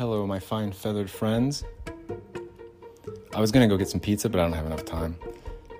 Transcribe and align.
Hello, 0.00 0.26
my 0.26 0.38
fine 0.38 0.72
feathered 0.72 1.10
friends. 1.10 1.62
I 3.34 3.38
was 3.38 3.52
gonna 3.52 3.68
go 3.68 3.76
get 3.76 3.90
some 3.90 4.00
pizza, 4.00 4.30
but 4.30 4.40
I 4.40 4.44
don't 4.44 4.54
have 4.54 4.64
enough 4.64 4.86
time. 4.86 5.14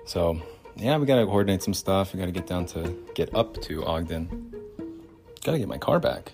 So, 0.05 0.39
yeah, 0.75 0.99
we 0.99 1.07
gotta 1.07 1.25
coordinate 1.25 1.63
some 1.63 1.73
stuff. 1.73 2.13
We 2.13 2.19
gotta 2.19 2.31
get 2.31 2.45
down 2.45 2.67
to 2.67 2.95
get 3.15 3.33
up 3.33 3.59
to 3.63 3.83
Ogden. 3.83 4.53
Gotta 5.43 5.57
get 5.57 5.67
my 5.67 5.79
car 5.79 5.99
back. 5.99 6.33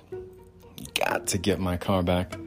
Got 0.96 1.28
to 1.28 1.38
get 1.38 1.62
my 1.62 1.78
car 1.78 2.04
back. 2.04 2.38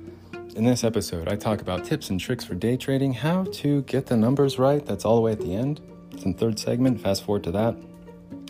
In 0.57 0.65
this 0.67 0.85
episode, 0.85 1.27
I 1.27 1.37
talk 1.37 1.63
about 1.63 1.87
tips 1.87 2.11
and 2.11 2.21
tricks 2.21 2.45
for 2.45 2.55
day 2.55 2.77
trading, 2.77 3.15
how 3.15 3.45
to 3.45 3.81
get 3.85 4.09
the 4.09 4.19
numbers 4.19 4.59
right. 4.59 4.85
That's 4.85 5.07
all 5.07 5.17
the 5.17 5.23
way 5.23 5.33
at 5.33 5.41
the 5.41 5.55
end. 5.55 5.81
It's 6.13 6.25
in 6.25 6.35
third 6.35 6.59
segment. 6.59 7.01
Fast 7.01 7.25
forward 7.25 7.45
to 7.45 7.51
that. 7.53 7.77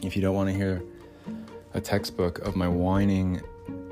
If 0.02 0.16
you 0.16 0.22
don't 0.22 0.34
want 0.34 0.48
to 0.48 0.56
hear 0.56 0.82
a 1.72 1.80
textbook 1.80 2.40
of 2.40 2.56
my 2.56 2.66
whining, 2.66 3.42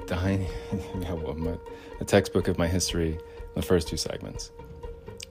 dying, 0.08 0.46
yeah, 1.00 1.12
well, 1.12 1.34
my, 1.34 1.56
a 2.00 2.04
textbook 2.04 2.48
of 2.48 2.58
my 2.58 2.66
history, 2.66 3.18
the 3.54 3.62
first 3.62 3.86
two 3.86 3.96
segments. 3.96 4.50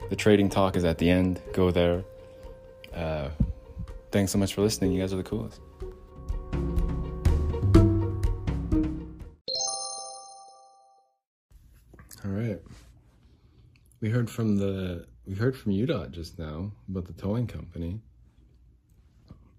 The 0.10 0.16
trading 0.16 0.50
talk 0.50 0.78
is 0.78 0.86
at 0.86 1.00
the 1.00 1.10
end. 1.10 1.42
Go 1.52 1.72
there. 1.72 2.04
Uh, 2.94 3.30
thanks 4.12 4.32
so 4.32 4.38
much 4.38 4.54
for 4.54 4.62
listening. 4.62 4.92
You 4.92 5.02
guys 5.02 5.12
are 5.14 5.18
the 5.18 5.24
coolest. 5.24 5.60
All 12.24 12.32
right. 12.32 12.60
We 14.00 14.10
heard 14.10 14.30
from 14.30 14.58
the 14.58 15.08
we 15.26 15.36
heard 15.36 15.58
from 15.58 15.74
UDOT 15.74 16.12
just 16.12 16.40
now 16.40 16.72
about 16.88 17.06
the 17.06 17.14
towing 17.14 17.48
company. 17.48 18.00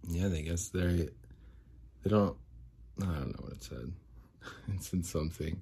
Yeah, 0.08 0.28
they 0.28 0.42
guess 0.42 0.68
they 0.68 1.08
they 2.02 2.10
don't 2.10 2.36
I 3.02 3.04
don't 3.04 3.28
know 3.28 3.44
what 3.44 3.52
it 3.52 3.62
said. 3.62 3.92
it 4.68 4.82
said 4.82 5.04
something. 5.04 5.60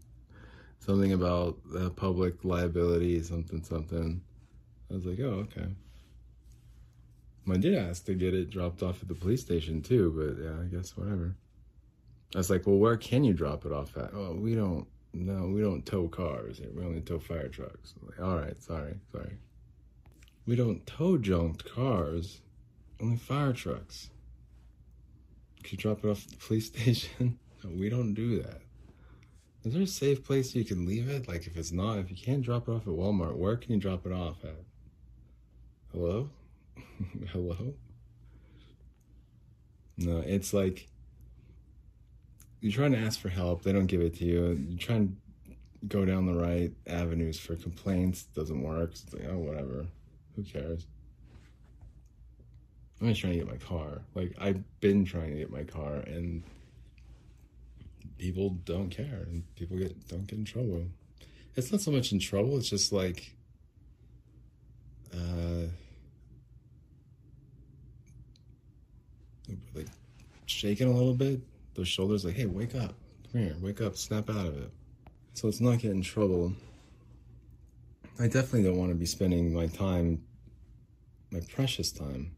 Something 0.79 1.13
about 1.13 1.57
public 1.97 2.45
liability, 2.45 3.23
something 3.23 3.63
something. 3.63 4.21
I 4.91 4.95
was 4.95 5.05
like, 5.05 5.19
oh, 5.21 5.47
okay. 5.49 5.67
I 7.51 7.57
did 7.57 7.75
ask 7.75 8.05
to 8.07 8.15
get 8.15 8.35
it 8.35 8.51
dropped 8.51 8.83
off 8.83 9.03
at 9.03 9.09
the 9.09 9.15
police 9.15 9.41
station 9.41 9.83
too, 9.83 10.13
but 10.17 10.43
yeah, 10.43 10.61
I 10.61 10.65
guess 10.65 10.97
whatever. 10.97 11.35
I 12.35 12.39
was 12.39 12.51
like, 12.51 12.67
well, 12.67 12.77
where 12.77 12.97
can 12.97 13.25
you 13.25 13.33
drop 13.33 13.65
it 13.65 13.73
off 13.73 13.97
at? 13.97 14.11
Oh, 14.15 14.35
we 14.35 14.55
don't 14.55 14.87
no, 15.13 15.47
we 15.47 15.63
don't 15.63 15.87
tow 15.87 16.09
cars. 16.09 16.61
We 16.75 16.85
only 16.85 17.01
tow 17.01 17.19
fire 17.19 17.49
trucks. 17.49 17.95
Like, 18.03 18.21
all 18.21 18.37
right, 18.37 18.61
sorry, 18.63 18.95
sorry. 19.13 19.39
We 20.47 20.57
don't 20.57 20.87
tow 20.87 21.17
junked 21.17 21.65
cars, 21.65 22.43
only 23.01 23.17
fire 23.17 23.53
trucks. 23.53 24.11
Could 25.63 25.73
you 25.73 25.79
drop 25.79 26.05
it 26.05 26.09
off 26.09 26.25
at 26.27 26.33
the 26.33 26.37
police 26.37 26.67
station? 26.75 27.39
no, 27.65 27.71
we 27.71 27.89
don't 27.89 28.15
do 28.15 28.43
that. 28.43 28.61
Is 29.67 29.73
there 29.73 29.83
a 29.83 29.87
safe 29.89 30.23
place 30.23 30.55
you 30.55 30.65
can 30.65 30.87
leave 30.87 31.09
it? 31.09 31.27
Like, 31.27 31.49
if 31.49 31.57
it's 31.57 31.73
not, 31.73 31.99
if 31.99 32.09
you 32.09 32.17
can't 32.17 32.41
drop 32.41 32.69
it 32.69 32.71
off 32.71 32.83
at 32.83 32.93
Walmart, 32.93 33.35
where 33.35 33.57
can 33.57 33.73
you 33.73 33.81
drop 33.81 34.07
it 34.07 34.13
off 34.13 34.45
at? 34.45 34.55
Hello? 35.91 36.31
Hello? 37.33 37.75
No, 39.99 40.19
it's 40.19 40.55
like 40.55 40.87
you're 42.61 42.71
trying 42.71 42.93
to 42.93 42.99
ask 42.99 43.19
for 43.19 43.29
help, 43.29 43.65
they 43.65 43.73
don't 43.73 43.87
give 43.87 44.03
it 44.03 44.15
to 44.19 44.25
you. 44.25 44.57
You 44.69 44.79
try 44.79 44.95
and 44.95 45.17
go 45.89 46.05
down 46.05 46.27
the 46.27 46.41
right 46.41 46.71
avenues 46.87 47.41
for 47.41 47.57
complaints, 47.57 48.23
doesn't 48.37 48.63
work. 48.63 48.93
It's 48.93 49.13
like, 49.13 49.25
oh, 49.29 49.39
whatever. 49.39 49.85
Who 50.37 50.45
cares? 50.45 50.87
I'm 53.01 53.09
just 53.09 53.21
trying 53.21 53.33
to 53.33 53.39
get 53.41 53.49
my 53.49 53.57
car. 53.57 54.03
Like, 54.15 54.33
I've 54.39 54.63
been 54.79 55.05
trying 55.05 55.33
to 55.33 55.39
get 55.39 55.51
my 55.51 55.65
car, 55.65 55.97
and 56.07 56.45
people 58.19 58.51
don't 58.65 58.91
care, 58.91 59.27
and 59.29 59.43
people 59.57 59.77
get 59.77 60.09
don't 60.09 60.27
get 60.27 60.39
in 60.39 60.45
trouble. 60.45 60.87
It's 61.55 61.73
not 61.73 61.81
so 61.81 61.91
much 61.91 62.13
in 62.13 62.19
trouble, 62.19 62.59
it's 62.59 62.69
just 62.69 62.93
like, 62.93 63.35
uh, 65.15 65.69
like 69.75 69.87
shaking 70.47 70.89
a 70.89 70.93
little 70.93 71.15
bit 71.15 71.41
those 71.77 71.89
shoulders 71.89 72.25
like, 72.25 72.35
hey, 72.35 72.47
wake 72.47 72.75
up. 72.75 72.95
Come 73.31 73.43
here, 73.43 73.57
wake 73.61 73.81
up, 73.81 73.97
snap 73.97 74.31
out 74.31 74.47
of 74.47 74.57
it. 74.57 74.71
So 75.35 75.47
let's 75.47 75.61
not 75.61 75.79
getting 75.79 75.99
in 75.99 76.03
trouble. 76.03 76.55
I 78.19 78.25
definitely 78.25 78.63
don't 78.63 78.79
want 78.79 78.91
to 78.91 78.95
be 78.97 79.05
spending 79.05 79.53
my 79.53 79.67
time, 79.67 80.25
my 81.31 81.41
precious 81.53 81.93
time, 81.93 82.35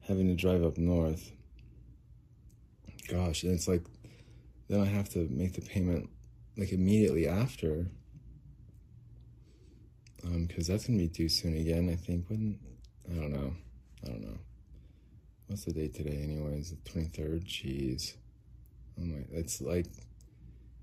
having 0.00 0.26
to 0.28 0.34
drive 0.34 0.62
up 0.62 0.76
north. 0.76 1.32
Gosh, 3.08 3.42
and 3.44 3.52
it's 3.52 3.66
like, 3.66 3.82
then 4.70 4.80
I 4.80 4.86
have 4.86 5.08
to 5.10 5.26
make 5.30 5.54
the 5.54 5.62
payment 5.62 6.08
like 6.56 6.70
immediately 6.72 7.26
after. 7.26 7.90
Um, 10.24 10.46
because 10.46 10.68
that's 10.68 10.86
gonna 10.86 10.98
be 10.98 11.08
due 11.08 11.28
soon 11.28 11.56
again. 11.56 11.90
I 11.90 11.96
think 11.96 12.30
when 12.30 12.56
I 13.10 13.14
don't 13.16 13.32
know, 13.32 13.52
I 14.04 14.06
don't 14.06 14.20
know. 14.20 14.38
What's 15.48 15.64
the 15.64 15.72
date 15.72 15.94
today, 15.94 16.20
anyways? 16.22 16.70
The 16.70 16.88
twenty 16.88 17.08
third. 17.08 17.46
Jeez. 17.46 18.14
Oh 18.96 19.04
my, 19.04 19.24
it's 19.32 19.60
like, 19.60 19.86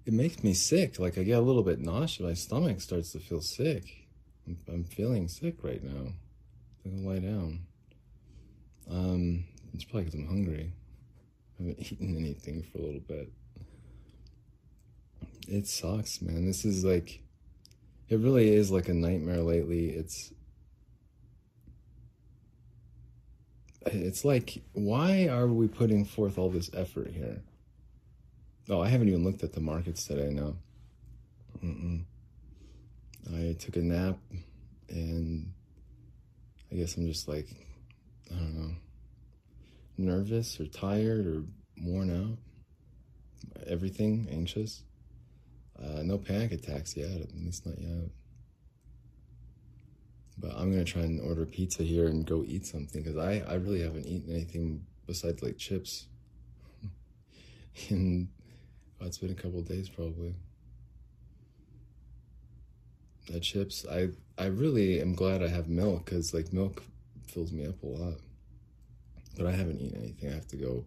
it 0.06 0.12
makes 0.12 0.44
me 0.44 0.54
sick. 0.54 1.00
Like 1.00 1.18
I 1.18 1.24
get 1.24 1.38
a 1.38 1.42
little 1.42 1.64
bit 1.64 1.80
nauseous. 1.80 2.20
My 2.20 2.34
stomach 2.34 2.82
starts 2.82 3.14
to 3.14 3.20
feel 3.20 3.42
sick. 3.42 3.86
I'm, 4.46 4.58
I'm 4.68 4.84
feeling 4.84 5.30
sick 5.30 5.64
right 5.64 5.82
now. 5.82 6.12
I'm 6.84 6.92
gonna 6.92 7.08
lie 7.08 7.20
down. 7.20 7.60
Um, 8.90 9.46
it's 9.74 9.86
probably 9.86 10.06
because 10.06 10.20
I'm 10.20 10.28
hungry. 10.28 10.74
I 11.58 11.64
haven't 11.64 11.80
eaten 11.92 12.18
anything 12.18 12.64
for 12.64 12.80
a 12.80 12.82
little 12.82 13.00
bit. 13.00 13.32
It 15.48 15.68
sucks, 15.68 16.22
man. 16.22 16.46
This 16.46 16.66
is 16.66 16.84
like, 16.84 17.22
it 18.10 18.20
really 18.20 18.54
is 18.54 18.70
like 18.70 18.90
a 18.90 18.94
nightmare 18.94 19.42
lately. 19.42 19.90
It's, 19.90 20.34
it's 23.86 24.26
like, 24.26 24.62
why 24.74 25.28
are 25.28 25.48
we 25.48 25.68
putting 25.68 26.04
forth 26.04 26.38
all 26.38 26.50
this 26.50 26.70
effort 26.74 27.12
here? 27.12 27.42
Oh, 28.70 28.82
I 28.82 28.90
haven't 28.90 29.08
even 29.08 29.24
looked 29.24 29.44
at 29.44 29.54
the 29.54 29.62
markets 29.62 30.06
today. 30.06 30.30
No. 30.30 30.58
Mm-mm. 31.64 32.04
I 33.34 33.56
took 33.58 33.78
a 33.78 33.80
nap, 33.80 34.18
and 34.90 35.52
I 36.72 36.76
guess 36.76 36.98
I'm 36.98 37.08
just 37.08 37.28
like, 37.28 37.48
I 38.30 38.36
don't 38.36 38.56
know, 38.56 38.76
nervous 39.98 40.60
or 40.60 40.66
tired 40.66 41.26
or 41.26 41.44
worn 41.82 42.10
out. 42.12 42.38
Everything 43.68 44.28
anxious. 44.32 44.84
Uh, 45.82 46.02
no 46.04 46.18
panic 46.18 46.52
attacks 46.52 46.98
yet, 46.98 47.10
at 47.10 47.36
least 47.36 47.66
not 47.66 47.80
yet. 47.80 48.10
But 50.40 50.52
I'm 50.56 50.72
gonna 50.72 50.84
try 50.84 51.02
and 51.02 51.22
order 51.22 51.46
pizza 51.46 51.84
here 51.84 52.08
and 52.08 52.26
go 52.26 52.44
eat 52.46 52.66
something 52.66 53.02
because 53.02 53.18
I, 53.18 53.44
I 53.48 53.56
really 53.56 53.82
haven't 53.82 54.06
eaten 54.06 54.34
anything 54.34 54.86
besides 55.06 55.42
like 55.42 55.58
chips. 55.58 56.08
and 57.90 58.30
Oh, 59.00 59.06
it's 59.06 59.20
been 59.20 59.32
a 59.32 59.36
couple 59.36 59.62
days 59.62 59.90
probably. 59.90 60.34
The 63.30 63.40
chips, 63.40 63.86
I 63.90 64.10
I 64.38 64.48
really 64.48 65.02
am 65.02 65.14
glad 65.14 65.44
I 65.44 65.50
have 65.50 65.68
milk 65.68 66.06
because 66.06 66.34
like 66.34 66.52
milk 66.52 66.82
fills 67.28 67.52
me 67.52 67.66
up 67.68 67.82
a 67.84 67.86
lot. 67.86 68.14
But 69.38 69.46
I 69.46 69.52
haven't 69.52 69.82
eaten 69.82 70.02
anything. 70.02 70.30
I 70.30 70.34
have 70.34 70.48
to 70.48 70.56
go 70.56 70.86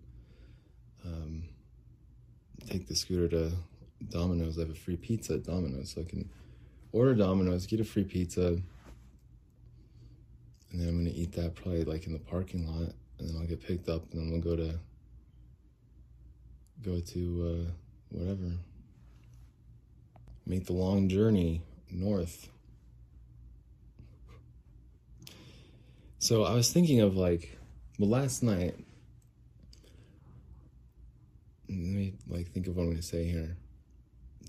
um, 1.04 1.44
take 2.68 2.88
the 2.88 2.96
scooter 2.96 3.28
to 3.28 3.52
Domino's. 4.08 4.58
I 4.58 4.62
have 4.62 4.70
a 4.70 4.74
free 4.74 4.96
pizza 4.96 5.34
at 5.34 5.44
Domino's, 5.44 5.92
so 5.94 6.00
I 6.00 6.04
can 6.04 6.28
order 6.92 7.14
Domino's, 7.14 7.66
get 7.66 7.80
a 7.80 7.84
free 7.84 8.04
pizza, 8.04 8.46
and 8.46 8.64
then 10.72 10.88
I'm 10.88 11.04
gonna 11.04 11.14
eat 11.14 11.32
that 11.32 11.54
probably 11.54 11.84
like 11.84 12.06
in 12.06 12.12
the 12.12 12.18
parking 12.18 12.66
lot, 12.66 12.94
and 13.18 13.28
then 13.28 13.36
I'll 13.40 13.46
get 13.46 13.62
picked 13.62 13.88
up, 13.88 14.10
and 14.12 14.20
then 14.20 14.30
we'll 14.30 14.40
go 14.40 14.56
to 14.56 14.78
go 16.82 17.00
to. 17.00 17.66
Uh, 17.68 17.70
whatever. 18.10 18.58
Make 20.46 20.66
the 20.66 20.72
long 20.72 21.08
journey 21.08 21.62
north. 21.90 22.48
So 26.18 26.44
I 26.44 26.54
was 26.54 26.72
thinking 26.72 27.00
of 27.00 27.16
like, 27.16 27.56
well, 27.98 28.10
last 28.10 28.42
night. 28.42 28.74
Let 31.68 31.78
me 31.78 32.14
like 32.28 32.50
think 32.50 32.66
of 32.66 32.76
what 32.76 32.82
I'm 32.82 32.96
to 32.96 33.02
say 33.02 33.24
here. 33.24 33.56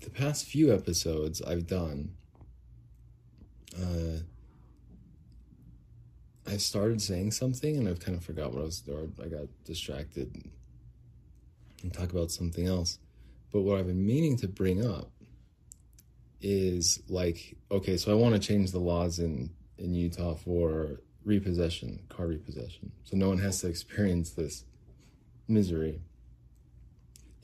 The 0.02 0.10
past 0.10 0.46
few 0.46 0.74
episodes 0.74 1.40
I've 1.42 1.66
done, 1.68 2.10
uh, 3.80 4.18
I 6.44 6.56
started 6.56 7.00
saying 7.00 7.30
something 7.30 7.76
and 7.76 7.88
I've 7.88 8.00
kind 8.00 8.18
of 8.18 8.24
forgot 8.24 8.52
what 8.52 8.62
I 8.62 8.64
was, 8.64 8.82
or 8.88 9.08
I 9.24 9.28
got 9.28 9.46
distracted 9.64 10.50
and 11.82 11.94
talk 11.94 12.10
about 12.10 12.32
something 12.32 12.66
else. 12.66 12.98
But 13.52 13.60
what 13.60 13.78
I've 13.78 13.86
been 13.86 14.04
meaning 14.04 14.36
to 14.38 14.48
bring 14.48 14.84
up 14.84 15.10
is 16.40 17.00
like, 17.08 17.56
okay, 17.70 17.96
so 17.96 18.10
I 18.10 18.14
want 18.14 18.34
to 18.34 18.40
change 18.40 18.72
the 18.72 18.80
laws 18.80 19.20
in, 19.20 19.50
in 19.78 19.94
Utah 19.94 20.34
for 20.34 21.00
repossession, 21.24 22.00
car 22.08 22.26
repossession. 22.26 22.90
So 23.04 23.16
no 23.16 23.28
one 23.28 23.38
has 23.38 23.60
to 23.60 23.68
experience 23.68 24.30
this 24.30 24.64
misery. 25.46 26.00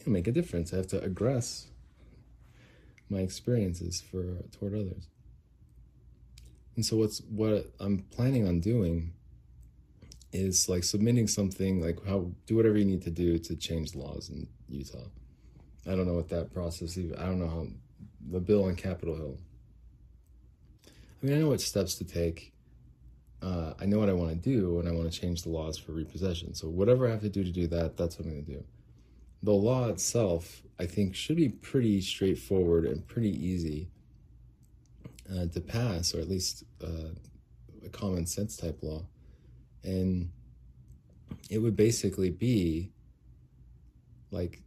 It'll 0.00 0.12
make 0.12 0.26
a 0.26 0.32
difference. 0.32 0.72
I 0.72 0.76
have 0.78 0.88
to 0.88 0.98
aggress 0.98 1.66
my 3.10 3.18
experiences 3.18 4.00
for 4.00 4.22
toward 4.52 4.74
others. 4.74 5.08
And 6.76 6.84
so 6.84 6.96
what's 6.96 7.20
what 7.22 7.72
I'm 7.80 8.04
planning 8.10 8.46
on 8.46 8.60
doing 8.60 9.12
is 10.32 10.68
like 10.68 10.84
submitting 10.84 11.26
something 11.26 11.80
like 11.80 12.04
how 12.06 12.30
do 12.46 12.56
whatever 12.56 12.76
you 12.76 12.84
need 12.84 13.02
to 13.02 13.10
do 13.10 13.38
to 13.38 13.56
change 13.56 13.94
laws 13.94 14.28
in 14.28 14.46
Utah. 14.68 15.08
I 15.86 15.96
don't 15.96 16.06
know 16.06 16.14
what 16.14 16.28
that 16.28 16.52
process 16.52 16.96
even 16.98 17.16
I 17.16 17.26
don't 17.26 17.40
know 17.40 17.48
how 17.48 17.66
the 18.30 18.40
bill 18.40 18.64
on 18.64 18.76
Capitol 18.76 19.16
Hill. 19.16 19.38
I 20.86 21.26
mean 21.26 21.36
I 21.36 21.40
know 21.40 21.48
what 21.48 21.60
steps 21.60 21.96
to 21.96 22.04
take. 22.04 22.52
Uh, 23.40 23.72
I 23.80 23.86
know 23.86 23.98
what 23.98 24.08
I 24.08 24.12
want 24.12 24.30
to 24.30 24.36
do 24.36 24.80
and 24.80 24.88
I 24.88 24.92
want 24.92 25.10
to 25.10 25.20
change 25.20 25.42
the 25.42 25.48
laws 25.48 25.78
for 25.78 25.92
repossession. 25.92 26.54
So 26.54 26.68
whatever 26.68 27.06
I 27.06 27.10
have 27.10 27.20
to 27.22 27.28
do 27.28 27.44
to 27.44 27.50
do 27.50 27.66
that, 27.68 27.96
that's 27.96 28.18
what 28.18 28.26
I'm 28.26 28.32
going 28.32 28.44
to 28.44 28.52
do. 28.52 28.64
The 29.42 29.52
law 29.52 29.88
itself, 29.88 30.62
I 30.80 30.86
think, 30.86 31.14
should 31.14 31.36
be 31.36 31.48
pretty 31.48 32.00
straightforward 32.00 32.84
and 32.84 33.06
pretty 33.06 33.30
easy 33.30 33.88
uh, 35.30 35.46
to 35.46 35.60
pass, 35.60 36.14
or 36.14 36.20
at 36.20 36.28
least 36.28 36.64
uh, 36.82 37.10
a 37.84 37.88
common 37.88 38.26
sense 38.26 38.56
type 38.56 38.78
law. 38.82 39.04
And 39.82 40.30
it 41.50 41.58
would 41.58 41.76
basically 41.76 42.30
be 42.30 42.92
like 44.30 44.62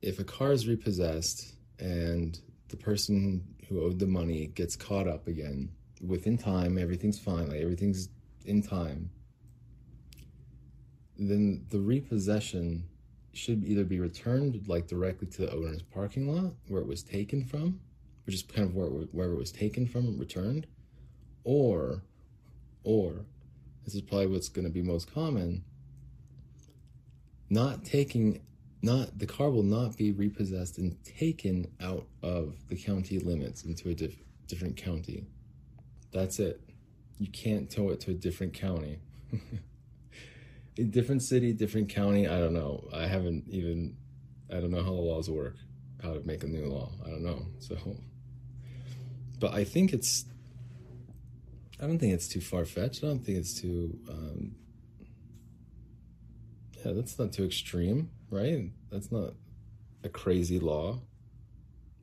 if 0.00 0.18
a 0.18 0.24
car 0.24 0.52
is 0.52 0.66
repossessed 0.66 1.54
and 1.78 2.38
the 2.68 2.76
person 2.76 3.44
who 3.68 3.82
owed 3.82 3.98
the 3.98 4.06
money 4.06 4.46
gets 4.48 4.76
caught 4.76 5.06
up 5.06 5.28
again 5.28 5.70
within 6.04 6.36
time, 6.36 6.78
everything's 6.78 7.18
fine, 7.18 7.48
like 7.48 7.60
everything's 7.60 8.08
in 8.44 8.62
time, 8.62 9.10
then 11.18 11.64
the 11.70 11.78
repossession 11.78 12.84
should 13.32 13.64
either 13.64 13.84
be 13.84 13.98
returned 13.98 14.68
like 14.68 14.86
directly 14.86 15.26
to 15.26 15.42
the 15.42 15.52
owner's 15.52 15.82
parking 15.82 16.28
lot 16.28 16.52
where 16.68 16.82
it 16.82 16.86
was 16.86 17.02
taken 17.02 17.44
from, 17.44 17.80
which 18.26 18.34
is 18.34 18.42
kind 18.42 18.68
of 18.68 18.74
where 18.74 18.86
it, 18.86 19.08
where 19.12 19.32
it 19.32 19.38
was 19.38 19.52
taken 19.52 19.86
from, 19.86 20.18
returned, 20.18 20.66
or, 21.44 22.02
or 22.84 23.24
this 23.84 23.94
is 23.94 24.02
probably 24.02 24.26
what's 24.26 24.48
going 24.48 24.66
to 24.66 24.70
be 24.70 24.82
most 24.82 25.12
common, 25.12 25.64
not 27.48 27.84
taking, 27.84 28.40
not, 28.82 29.18
the 29.18 29.26
car 29.26 29.50
will 29.50 29.62
not 29.62 29.96
be 29.96 30.12
repossessed 30.12 30.78
and 30.78 30.96
taken 31.04 31.68
out 31.80 32.06
of 32.22 32.54
the 32.68 32.76
county 32.76 33.18
limits 33.18 33.64
into 33.64 33.88
a 33.88 33.94
diff, 33.94 34.14
different 34.46 34.76
county. 34.76 35.26
That's 36.12 36.38
it. 36.38 36.60
You 37.18 37.28
can't 37.28 37.70
tow 37.70 37.90
it 37.90 38.00
to 38.00 38.10
a 38.10 38.14
different 38.14 38.52
county. 38.54 38.98
different 40.74 41.22
city, 41.22 41.52
different 41.52 41.88
county, 41.88 42.26
I 42.26 42.38
don't 42.38 42.54
know. 42.54 42.88
I 42.92 43.06
haven't 43.06 43.48
even, 43.48 43.96
I 44.50 44.60
don't 44.60 44.70
know 44.70 44.82
how 44.82 44.90
the 44.90 45.00
laws 45.00 45.28
work, 45.28 45.56
how 46.02 46.14
to 46.14 46.20
make 46.20 46.42
a 46.42 46.46
new 46.46 46.66
law. 46.66 46.92
I 47.04 47.10
don't 47.10 47.22
know. 47.22 47.46
So, 47.58 47.76
but 49.38 49.52
I 49.52 49.64
think 49.64 49.92
it's 49.92 50.24
I 51.82 51.86
don't 51.88 51.98
think 51.98 52.14
it's 52.14 52.28
too 52.28 52.40
far 52.40 52.64
fetched. 52.64 53.02
I 53.02 53.08
don't 53.08 53.24
think 53.24 53.38
it's 53.38 53.60
too. 53.60 53.98
Um, 54.08 54.54
yeah, 56.84 56.92
that's 56.92 57.18
not 57.18 57.32
too 57.32 57.44
extreme, 57.44 58.10
right? 58.30 58.70
That's 58.90 59.10
not 59.10 59.34
a 60.04 60.08
crazy 60.08 60.60
law. 60.60 61.00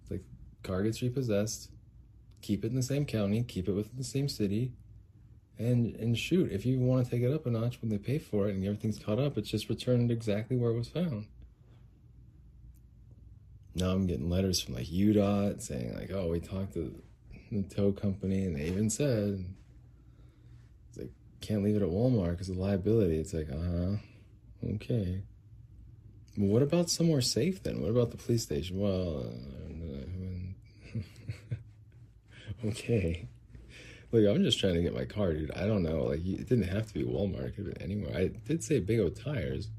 Like, 0.10 0.24
car 0.63 0.83
gets 0.83 1.01
repossessed, 1.01 1.71
keep 2.42 2.66
it 2.66 2.71
in 2.71 2.75
the 2.75 2.83
same 2.83 3.06
county, 3.06 3.42
keep 3.44 3.69
it 3.69 3.71
within 3.71 3.98
the 3.98 4.04
same 4.04 4.27
city, 4.27 4.74
and 5.60 5.96
and 5.98 6.18
shoot. 6.18 6.52
If 6.52 6.66
you 6.66 6.80
want 6.80 7.06
to 7.06 7.12
take 7.12 7.22
it 7.22 7.32
up 7.32 7.46
a 7.46 7.52
notch 7.52 7.80
when 7.82 7.92
they 7.92 7.98
pay 7.98 8.18
for 8.18 8.48
it 8.48 8.56
and 8.56 8.64
everything's 8.64 8.98
caught 8.98 9.20
up, 9.20 9.38
it's 9.38 9.50
just 9.50 9.70
returned 9.70 10.10
exactly 10.10 10.58
where 10.58 10.72
it 10.72 10.78
was 10.78 10.88
found. 10.88 11.28
Now 13.76 13.92
I'm 13.92 14.08
getting 14.08 14.30
letters 14.30 14.62
from 14.62 14.76
like 14.76 14.88
UDOT 14.88 15.62
saying 15.62 15.94
like, 15.96 16.12
oh, 16.12 16.30
we 16.30 16.40
talked 16.40 16.74
to 16.74 16.96
the 17.52 17.64
tow 17.64 17.92
company 17.92 18.46
and 18.46 18.56
they 18.56 18.66
even 18.66 18.90
said 18.90 19.46
it's 20.90 20.98
like, 20.98 21.12
can't 21.42 21.64
leave 21.64 21.76
it 21.76 21.82
at 21.82 21.90
Walmart 21.90 22.32
because 22.32 22.50
of 22.50 22.58
liability. 22.58 23.18
It's 23.18 23.34
like, 23.34 23.50
uh 23.52 23.56
huh, 23.56 23.96
okay. 24.76 25.22
What 26.38 26.62
about 26.62 26.90
somewhere 26.90 27.22
safe 27.22 27.62
then? 27.64 27.82
What 27.82 27.92
about 27.92 28.12
the 28.12 28.18
police 28.18 28.44
station? 28.44 28.80
Well, 28.80 29.26
uh, 30.94 32.68
okay. 32.68 33.28
Look, 34.12 34.26
I'm 34.28 34.44
just 34.44 34.60
trying 34.60 34.74
to 34.74 34.82
get 34.82 34.96
my 34.96 35.06
car, 35.06 35.34
dude. 35.34 35.52
I 35.52 35.68
don't 35.68 35.84
know. 35.84 36.04
Like, 36.04 36.26
it 36.26 36.50
didn't 36.50 36.68
have 36.68 36.88
to 36.88 36.94
be 36.94 37.04
Walmart. 37.04 37.48
It 37.48 37.56
could 37.56 37.66
have 37.68 37.76
been 37.76 37.92
anywhere. 37.92 38.18
I 38.18 38.28
did 38.48 38.64
say 38.64 38.80
Big 38.80 39.00
O 39.00 39.10
Tires. 39.10 39.70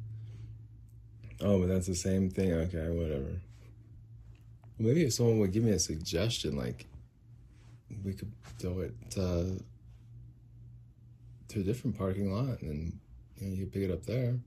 Oh, 1.40 1.60
but 1.60 1.68
that's 1.68 1.86
the 1.86 1.94
same 1.94 2.30
thing. 2.30 2.52
Okay, 2.52 2.88
whatever. 2.90 3.40
Maybe 4.78 5.02
if 5.02 5.14
someone 5.14 5.40
would 5.40 5.52
give 5.52 5.64
me 5.64 5.72
a 5.72 5.78
suggestion, 5.78 6.56
like, 6.56 6.86
we 8.04 8.12
could 8.12 8.32
do 8.58 8.80
it 8.80 8.94
uh, 9.18 9.58
to 11.48 11.60
a 11.60 11.62
different 11.62 11.98
parking 11.98 12.32
lot 12.32 12.62
and 12.62 12.70
then 12.70 13.00
you 13.38 13.48
know 13.48 13.54
you 13.54 13.66
pick 13.66 13.82
it 13.82 13.90
up 13.90 14.06
there. 14.06 14.38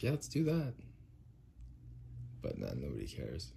Yeah, 0.00 0.10
let's 0.10 0.28
do 0.28 0.44
that. 0.44 0.74
But 2.42 2.58
nah, 2.58 2.74
nobody 2.74 3.06
cares. 3.06 3.52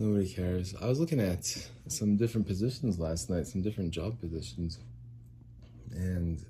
Nobody 0.00 0.32
cares. 0.32 0.76
I 0.80 0.86
was 0.86 1.00
looking 1.00 1.18
at 1.18 1.44
some 1.88 2.16
different 2.16 2.46
positions 2.46 3.00
last 3.00 3.28
night, 3.30 3.48
some 3.48 3.62
different 3.62 3.90
job 3.90 4.20
positions, 4.20 4.78
and 5.90 6.44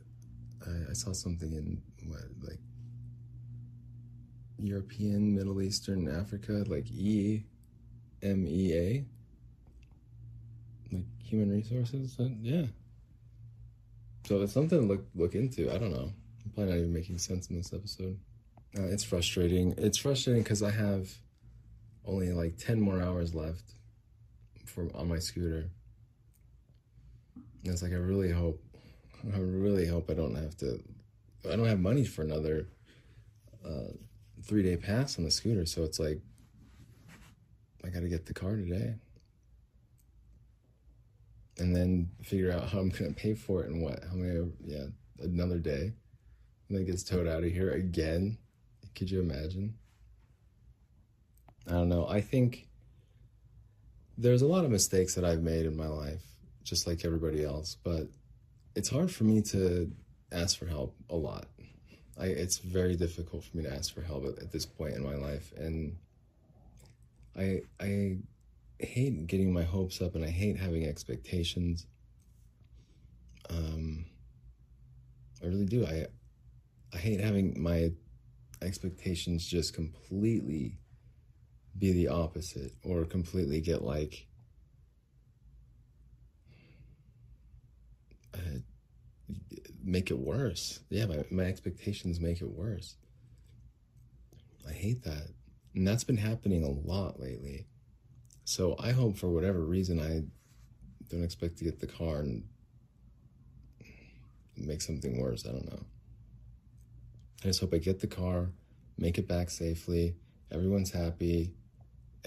I, 0.66 0.90
I 0.90 0.92
saw 0.92 1.14
something 1.14 1.50
in 1.54 1.80
what 2.10 2.24
like 2.42 2.58
European, 4.58 5.34
Middle 5.34 5.62
Eastern, 5.62 6.14
Africa, 6.14 6.62
like 6.66 6.90
E 6.90 7.44
M 8.22 8.46
E 8.46 8.74
A 8.74 9.04
like 10.92 11.04
human 11.24 11.50
resources. 11.50 12.16
yeah. 12.42 12.66
So 14.26 14.42
it's 14.42 14.52
something 14.52 14.78
to 14.78 14.86
look 14.86 15.06
look 15.14 15.34
into. 15.34 15.72
I 15.74 15.78
don't 15.78 15.92
know. 15.92 16.12
I'm 16.44 16.50
probably 16.54 16.72
not 16.72 16.78
even 16.80 16.92
making 16.92 17.16
sense 17.16 17.48
in 17.48 17.56
this 17.56 17.72
episode. 17.72 18.18
Uh, 18.76 18.82
it's 18.82 19.04
frustrating. 19.04 19.74
It's 19.78 19.96
frustrating 19.96 20.42
because 20.42 20.62
I 20.62 20.70
have 20.70 21.16
only 22.08 22.32
like 22.32 22.56
ten 22.56 22.80
more 22.80 23.00
hours 23.00 23.34
left 23.34 23.74
for 24.66 24.88
on 24.94 25.08
my 25.08 25.18
scooter. 25.18 25.70
And 27.64 27.72
it's 27.72 27.82
like 27.82 27.92
I 27.92 27.96
really 27.96 28.30
hope, 28.30 28.62
I 29.32 29.38
really 29.38 29.86
hope 29.86 30.10
I 30.10 30.14
don't 30.14 30.34
have 30.34 30.56
to. 30.58 30.82
I 31.48 31.54
don't 31.56 31.66
have 31.66 31.80
money 31.80 32.04
for 32.04 32.22
another 32.22 32.66
uh, 33.64 33.92
three 34.42 34.62
day 34.62 34.76
pass 34.76 35.18
on 35.18 35.24
the 35.24 35.30
scooter, 35.30 35.66
so 35.66 35.84
it's 35.84 36.00
like 36.00 36.20
I 37.84 37.88
got 37.88 38.00
to 38.00 38.08
get 38.08 38.26
the 38.26 38.34
car 38.34 38.56
today 38.56 38.94
and 41.58 41.74
then 41.74 42.10
figure 42.22 42.52
out 42.52 42.68
how 42.68 42.78
I'm 42.78 42.90
gonna 42.90 43.12
pay 43.12 43.34
for 43.34 43.62
it 43.62 43.70
and 43.70 43.82
what. 43.82 44.02
How 44.08 44.14
many? 44.14 44.50
Yeah, 44.64 44.86
another 45.20 45.58
day, 45.58 45.92
and 46.68 46.70
then 46.70 46.82
it 46.82 46.86
gets 46.86 47.02
towed 47.02 47.26
out 47.26 47.44
of 47.44 47.52
here 47.52 47.70
again. 47.70 48.38
Could 48.94 49.10
you 49.10 49.20
imagine? 49.20 49.74
I 51.68 51.72
don't 51.72 51.88
know. 51.90 52.06
I 52.08 52.22
think 52.22 52.66
there's 54.16 54.42
a 54.42 54.46
lot 54.46 54.64
of 54.64 54.70
mistakes 54.70 55.14
that 55.14 55.24
I've 55.24 55.42
made 55.42 55.66
in 55.66 55.76
my 55.76 55.86
life, 55.86 56.22
just 56.64 56.86
like 56.86 57.04
everybody 57.04 57.44
else. 57.44 57.76
But 57.84 58.08
it's 58.74 58.88
hard 58.88 59.10
for 59.10 59.24
me 59.24 59.42
to 59.42 59.90
ask 60.32 60.58
for 60.58 60.66
help 60.66 60.96
a 61.10 61.16
lot. 61.16 61.46
I, 62.18 62.26
it's 62.26 62.58
very 62.58 62.96
difficult 62.96 63.44
for 63.44 63.56
me 63.56 63.64
to 63.64 63.72
ask 63.72 63.94
for 63.94 64.00
help 64.00 64.24
at, 64.24 64.42
at 64.42 64.50
this 64.50 64.64
point 64.64 64.94
in 64.94 65.04
my 65.04 65.14
life, 65.14 65.52
and 65.56 65.96
I 67.36 67.62
I 67.78 68.16
hate 68.80 69.26
getting 69.26 69.52
my 69.52 69.62
hopes 69.62 70.00
up 70.00 70.14
and 70.14 70.24
I 70.24 70.30
hate 70.30 70.56
having 70.56 70.86
expectations. 70.86 71.86
Um, 73.50 74.06
I 75.42 75.46
really 75.46 75.66
do. 75.66 75.86
I 75.86 76.06
I 76.92 76.98
hate 76.98 77.20
having 77.20 77.62
my 77.62 77.92
expectations 78.62 79.46
just 79.46 79.74
completely 79.74 80.78
be 81.78 81.92
the 81.92 82.08
opposite 82.08 82.72
or 82.82 83.04
completely 83.04 83.60
get 83.60 83.82
like 83.82 84.26
uh, 88.34 88.58
make 89.82 90.10
it 90.10 90.18
worse. 90.18 90.80
Yeah, 90.90 91.06
my, 91.06 91.24
my 91.30 91.44
expectations 91.44 92.20
make 92.20 92.40
it 92.40 92.50
worse. 92.50 92.96
I 94.68 94.72
hate 94.72 95.02
that. 95.04 95.28
And 95.74 95.86
that's 95.86 96.04
been 96.04 96.16
happening 96.16 96.64
a 96.64 96.88
lot 96.88 97.20
lately. 97.20 97.66
So 98.44 98.76
I 98.78 98.92
hope 98.92 99.16
for 99.16 99.28
whatever 99.28 99.60
reason 99.60 100.00
I 100.00 100.24
don't 101.08 101.24
expect 101.24 101.58
to 101.58 101.64
get 101.64 101.80
the 101.80 101.86
car 101.86 102.20
and 102.20 102.44
make 104.56 104.82
something 104.82 105.20
worse. 105.20 105.46
I 105.46 105.52
don't 105.52 105.70
know. 105.70 105.84
I 107.42 107.48
just 107.48 107.60
hope 107.60 107.72
I 107.72 107.78
get 107.78 108.00
the 108.00 108.06
car, 108.06 108.50
make 108.96 109.16
it 109.16 109.28
back 109.28 109.50
safely, 109.50 110.16
everyone's 110.50 110.90
happy, 110.90 111.54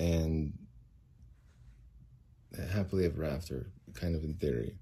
and 0.01 0.53
happily 2.73 3.05
ever 3.05 3.23
after, 3.23 3.67
kind 3.93 4.15
of 4.15 4.23
in 4.23 4.33
theory. 4.33 4.75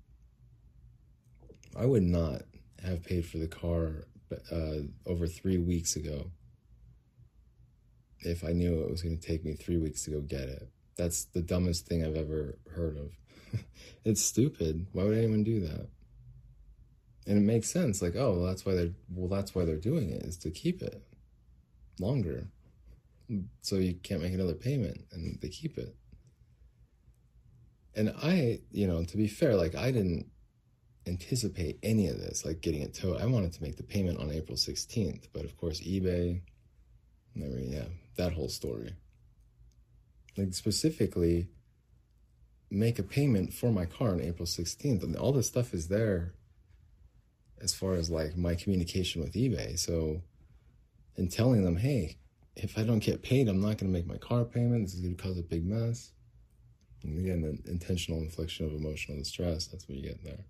I 1.78 1.86
would 1.86 2.04
not 2.04 2.44
have 2.84 3.04
paid 3.04 3.26
for 3.26 3.38
the 3.38 3.48
car 3.48 4.06
uh, 4.52 4.80
over 5.06 5.28
three 5.28 5.58
weeks 5.58 5.96
ago 5.96 6.32
if 8.22 8.44
I 8.44 8.54
knew 8.54 8.82
it 8.82 8.90
was 8.90 9.02
going 9.02 9.18
to 9.18 9.28
take 9.28 9.44
me 9.44 9.54
three 9.54 9.78
weeks 9.78 10.04
to 10.06 10.12
go 10.12 10.22
get 10.22 10.48
it. 10.48 10.70
That's 10.98 11.26
the 11.26 11.42
dumbest 11.42 11.86
thing 11.86 12.04
I've 12.04 12.16
ever 12.16 12.58
heard 12.74 12.98
of. 12.98 13.12
it's 14.06 14.22
stupid. 14.24 14.88
Why 14.94 15.04
would 15.04 15.18
anyone 15.18 15.44
do 15.44 15.60
that? 15.62 15.90
And 17.28 17.38
it 17.38 17.42
makes 17.42 17.70
sense. 17.70 18.02
Like, 18.02 18.16
oh, 18.16 18.34
well, 18.34 18.46
that's 18.46 18.66
why 18.66 18.74
they're 18.74 18.94
well, 19.14 19.30
that's 19.30 19.54
why 19.54 19.66
they're 19.66 19.76
doing 19.76 20.10
it 20.10 20.24
is 20.24 20.38
to 20.38 20.50
keep 20.50 20.82
it 20.82 21.02
longer, 22.00 22.48
so 23.62 23.76
you 23.76 23.96
can't 23.96 24.22
make 24.22 24.34
another 24.34 24.54
payment, 24.54 25.02
and 25.12 25.40
they 25.42 25.50
keep 25.50 25.78
it. 25.78 25.96
And 27.96 28.14
I, 28.22 28.62
you 28.72 28.88
know, 28.88 29.04
to 29.04 29.18
be 29.18 29.28
fair, 29.28 29.56
like 29.56 29.76
I 29.76 29.92
didn't 29.92 30.28
anticipate 31.06 31.80
any 31.84 32.08
of 32.08 32.20
this, 32.20 32.46
like 32.46 32.62
getting 32.62 32.82
it 32.82 32.94
towed. 32.94 33.22
I 33.22 33.26
wanted 33.26 33.54
to 33.54 33.64
make 33.64 33.78
the 33.78 33.84
payment 33.84 34.20
on 34.20 34.32
April 34.32 34.58
16th, 34.58 35.28
but 35.34 35.44
of 35.44 35.58
course, 35.58 35.82
eBay, 35.82 36.42
never, 37.36 37.60
yeah, 37.60 37.86
that 38.16 38.34
whole 38.34 38.50
story. 38.50 38.96
Like, 40.38 40.54
specifically, 40.54 41.50
make 42.72 43.00
a 43.00 43.04
payment 43.04 43.54
for 43.54 43.72
my 43.72 43.86
car 43.86 44.10
on 44.10 44.22
April 44.22 44.46
16th, 44.46 45.04
and 45.04 45.16
all 45.16 45.34
this 45.34 45.48
stuff 45.48 45.74
is 45.74 45.88
there 45.88 46.34
as 47.62 47.74
far 47.74 47.96
as 47.96 48.10
like 48.10 48.38
my 48.38 48.56
communication 48.56 49.22
with 49.22 49.34
eBay. 49.34 49.78
So, 49.78 50.22
and 51.18 51.30
telling 51.32 51.64
them, 51.64 51.78
hey, 51.78 52.19
if 52.64 52.78
I 52.78 52.84
don't 52.84 53.00
get 53.00 53.22
paid, 53.22 53.48
I'm 53.48 53.62
not 53.62 53.78
going 53.78 53.92
to 53.92 53.98
make 53.98 54.08
my 54.08 54.18
car 54.18 54.46
payment. 54.46 54.86
This 54.86 54.94
is 54.94 55.02
going 55.02 55.16
to 55.16 55.24
cause 55.24 55.38
a 55.38 55.44
big 55.44 55.66
mess. 55.66 56.12
And 57.04 57.18
again, 57.18 57.42
the 57.42 57.72
intentional 57.72 58.20
infliction 58.20 58.66
of 58.66 58.74
emotional 58.74 59.18
distress, 59.18 59.68
that's 59.68 59.88
what 59.88 59.98
you 59.98 60.04
get 60.04 60.24
there 60.24 60.46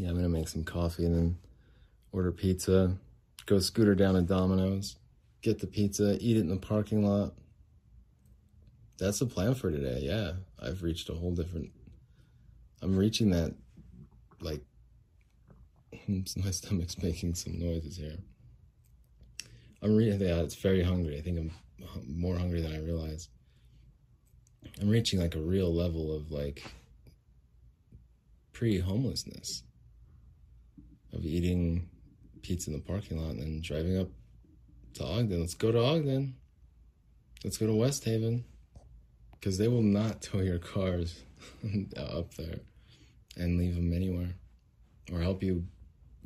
yeah, 0.00 0.08
I'm 0.08 0.16
gonna 0.16 0.30
make 0.30 0.48
some 0.48 0.64
coffee 0.64 1.04
and 1.04 1.14
then 1.14 1.38
order 2.10 2.32
pizza, 2.32 2.96
go 3.44 3.58
scooter 3.58 3.94
down 3.94 4.14
to 4.14 4.22
Domino's, 4.22 4.96
get 5.42 5.58
the 5.58 5.66
pizza, 5.66 6.16
eat 6.20 6.38
it 6.38 6.40
in 6.40 6.48
the 6.48 6.56
parking 6.56 7.06
lot. 7.06 7.34
That's 8.98 9.18
the 9.18 9.26
plan 9.26 9.54
for 9.54 9.70
today. 9.70 10.00
Yeah, 10.02 10.32
I've 10.58 10.82
reached 10.82 11.10
a 11.10 11.14
whole 11.14 11.34
different. 11.34 11.70
I'm 12.80 12.96
reaching 12.96 13.30
that, 13.30 13.54
like, 14.40 14.62
my 16.08 16.50
stomach's 16.50 17.02
making 17.02 17.34
some 17.34 17.58
noises 17.58 17.98
here. 17.98 18.16
I'm 19.82 19.96
re- 19.96 20.10
yeah, 20.10 20.40
it's 20.40 20.56
very 20.56 20.82
hungry. 20.82 21.18
I 21.18 21.22
think 21.22 21.38
I'm 21.38 21.52
more 22.06 22.36
hungry 22.36 22.60
than 22.60 22.72
I 22.72 22.80
realize. 22.80 23.28
I'm 24.80 24.88
reaching 24.88 25.20
like 25.20 25.34
a 25.34 25.40
real 25.40 25.74
level 25.74 26.14
of 26.14 26.30
like 26.30 26.62
pre-homelessness 28.52 29.62
of 31.12 31.24
eating 31.24 31.88
pizza 32.42 32.70
in 32.70 32.76
the 32.76 32.82
parking 32.82 33.18
lot 33.18 33.30
and 33.30 33.40
then 33.40 33.60
driving 33.62 33.98
up 33.98 34.08
to 34.94 35.04
Ogden. 35.04 35.40
Let's 35.40 35.54
go 35.54 35.72
to 35.72 35.82
Ogden. 35.82 36.36
Let's 37.42 37.56
go 37.56 37.66
to 37.66 37.74
West 37.74 38.04
Haven. 38.04 38.44
Because 39.32 39.56
they 39.56 39.68
will 39.68 39.82
not 39.82 40.20
tow 40.22 40.40
your 40.40 40.58
cars 40.58 41.22
up 41.96 42.34
there 42.34 42.60
and 43.36 43.58
leave 43.58 43.76
them 43.76 43.92
anywhere 43.92 44.34
or 45.12 45.20
help 45.20 45.42
you 45.42 45.64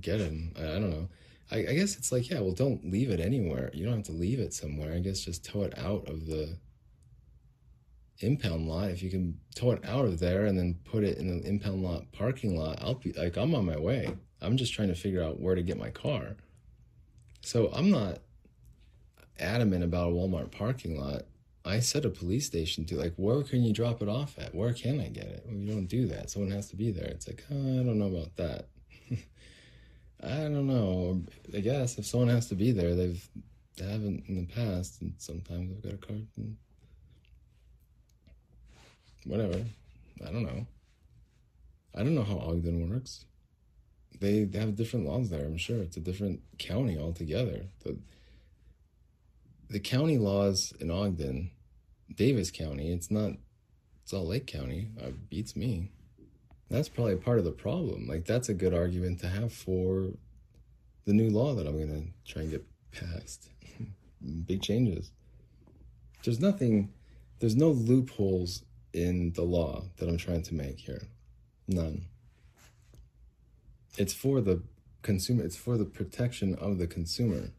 get 0.00 0.18
them. 0.18 0.52
I, 0.58 0.62
I 0.62 0.73
don't 0.73 0.90
know. 0.90 1.08
I, 1.50 1.58
I, 1.58 1.74
guess 1.74 1.96
it's 1.96 2.10
like, 2.10 2.30
yeah, 2.30 2.40
well, 2.40 2.52
don't 2.52 2.90
leave 2.90 3.10
it 3.10 3.20
anywhere. 3.20 3.70
You 3.74 3.84
don't 3.84 3.96
have 3.96 4.06
to 4.06 4.12
leave 4.12 4.40
it 4.40 4.54
somewhere. 4.54 4.94
I 4.94 4.98
guess 4.98 5.20
just 5.20 5.44
tow 5.44 5.62
it 5.62 5.78
out 5.78 6.08
of 6.08 6.26
the 6.26 6.56
impound 8.20 8.68
lot. 8.68 8.90
If 8.90 9.02
you 9.02 9.10
can 9.10 9.38
tow 9.54 9.72
it 9.72 9.84
out 9.84 10.06
of 10.06 10.20
there 10.20 10.46
and 10.46 10.58
then 10.58 10.78
put 10.84 11.04
it 11.04 11.18
in 11.18 11.28
the 11.28 11.46
impound 11.46 11.82
lot 11.82 12.10
parking 12.12 12.56
lot, 12.56 12.78
I'll 12.80 12.94
be 12.94 13.12
like, 13.12 13.36
I'm 13.36 13.54
on 13.54 13.66
my 13.66 13.78
way. 13.78 14.14
I'm 14.40 14.56
just 14.56 14.74
trying 14.74 14.88
to 14.88 14.94
figure 14.94 15.22
out 15.22 15.40
where 15.40 15.54
to 15.54 15.62
get 15.62 15.78
my 15.78 15.90
car. 15.90 16.36
So 17.42 17.70
I'm 17.72 17.90
not 17.90 18.18
adamant 19.38 19.84
about 19.84 20.10
a 20.10 20.12
Walmart 20.12 20.50
parking 20.50 20.98
lot. 20.98 21.22
I 21.64 21.80
said 21.80 22.04
a 22.04 22.10
police 22.10 22.46
station 22.46 22.84
to 22.86 22.96
like, 22.96 23.14
where 23.16 23.42
can 23.42 23.62
you 23.62 23.72
drop 23.72 24.02
it 24.02 24.08
off 24.08 24.38
at? 24.38 24.54
Where 24.54 24.72
can 24.74 25.00
I 25.00 25.08
get 25.08 25.24
it? 25.24 25.44
Well, 25.46 25.56
you 25.56 25.72
don't 25.72 25.86
do 25.86 26.06
that. 26.08 26.30
Someone 26.30 26.50
has 26.50 26.68
to 26.70 26.76
be 26.76 26.90
there. 26.90 27.06
It's 27.06 27.26
like, 27.26 27.42
oh, 27.50 27.54
I 27.54 27.82
don't 27.82 27.98
know 27.98 28.14
about 28.14 28.36
that. 28.36 28.66
I 30.25 30.43
don't 30.43 30.66
know. 30.66 31.23
I 31.54 31.61
guess 31.61 31.99
if 31.99 32.07
someone 32.07 32.28
has 32.28 32.49
to 32.49 32.54
be 32.54 32.73
there, 32.73 32.95
they've 32.95 33.28
they 33.76 33.85
haven't 33.85 34.25
in 34.28 34.37
the 34.37 34.47
past, 34.47 35.02
and 35.02 35.14
sometimes 35.19 35.73
I've 35.73 35.83
got 35.83 35.95
a 35.95 35.97
card. 35.97 36.26
And 36.37 36.57
whatever. 39.25 39.64
I 40.26 40.31
don't 40.31 40.45
know. 40.45 40.66
I 41.95 41.99
don't 41.99 42.14
know 42.14 42.23
how 42.23 42.38
Ogden 42.38 42.88
works 42.88 43.26
they, 44.21 44.45
they 44.45 44.59
have 44.59 44.76
different 44.76 45.07
laws 45.07 45.31
there. 45.31 45.45
I'm 45.45 45.57
sure 45.57 45.78
it's 45.78 45.97
a 45.97 46.00
different 46.00 46.40
county 46.59 46.99
altogether. 46.99 47.66
The 47.85 47.99
the 49.69 49.81
county 49.81 50.19
laws 50.19 50.73
in 50.78 50.90
Ogden, 50.90 51.50
Davis 52.14 52.50
County, 52.50 52.93
it's 52.93 53.11
not 53.11 53.33
Salt 54.04 54.28
Lake 54.28 54.47
County. 54.47 54.88
Uh, 55.02 55.11
beats 55.28 55.57
me. 55.57 55.90
That's 56.75 56.88
probably 56.88 57.16
part 57.16 57.38
of 57.38 57.45
the 57.45 57.52
problem. 57.52 58.07
Like 58.07 58.25
that's 58.25 58.49
a 58.49 58.54
good 58.54 58.75
argument 58.75 59.21
to 59.21 59.28
have 59.28 59.52
for 59.52 60.11
the 61.04 61.12
new 61.12 61.31
law 61.31 61.54
that 61.54 61.66
I'm 61.66 61.78
gonna 61.78 62.07
try 62.26 62.43
and 62.43 62.50
get 62.50 62.64
passed. 62.93 63.49
Big 64.47 64.62
changes. 64.62 65.11
There's 66.25 66.40
nothing. 66.40 66.93
There's 67.38 67.57
no 67.57 67.71
loopholes 67.71 68.64
in 68.93 69.33
the 69.35 69.43
law 69.43 69.85
that 69.99 70.09
I'm 70.09 70.16
trying 70.16 70.43
to 70.45 70.54
make 70.54 70.81
here. 70.81 71.09
None 71.69 72.07
it's 73.97 74.12
for 74.12 74.40
the 74.40 74.62
consumer 75.02 75.45
it's 75.45 75.57
for 75.57 75.76
the 75.76 75.85
protection 75.85 76.54
of 76.57 76.78
the 76.78 76.87
consumer 76.87 77.50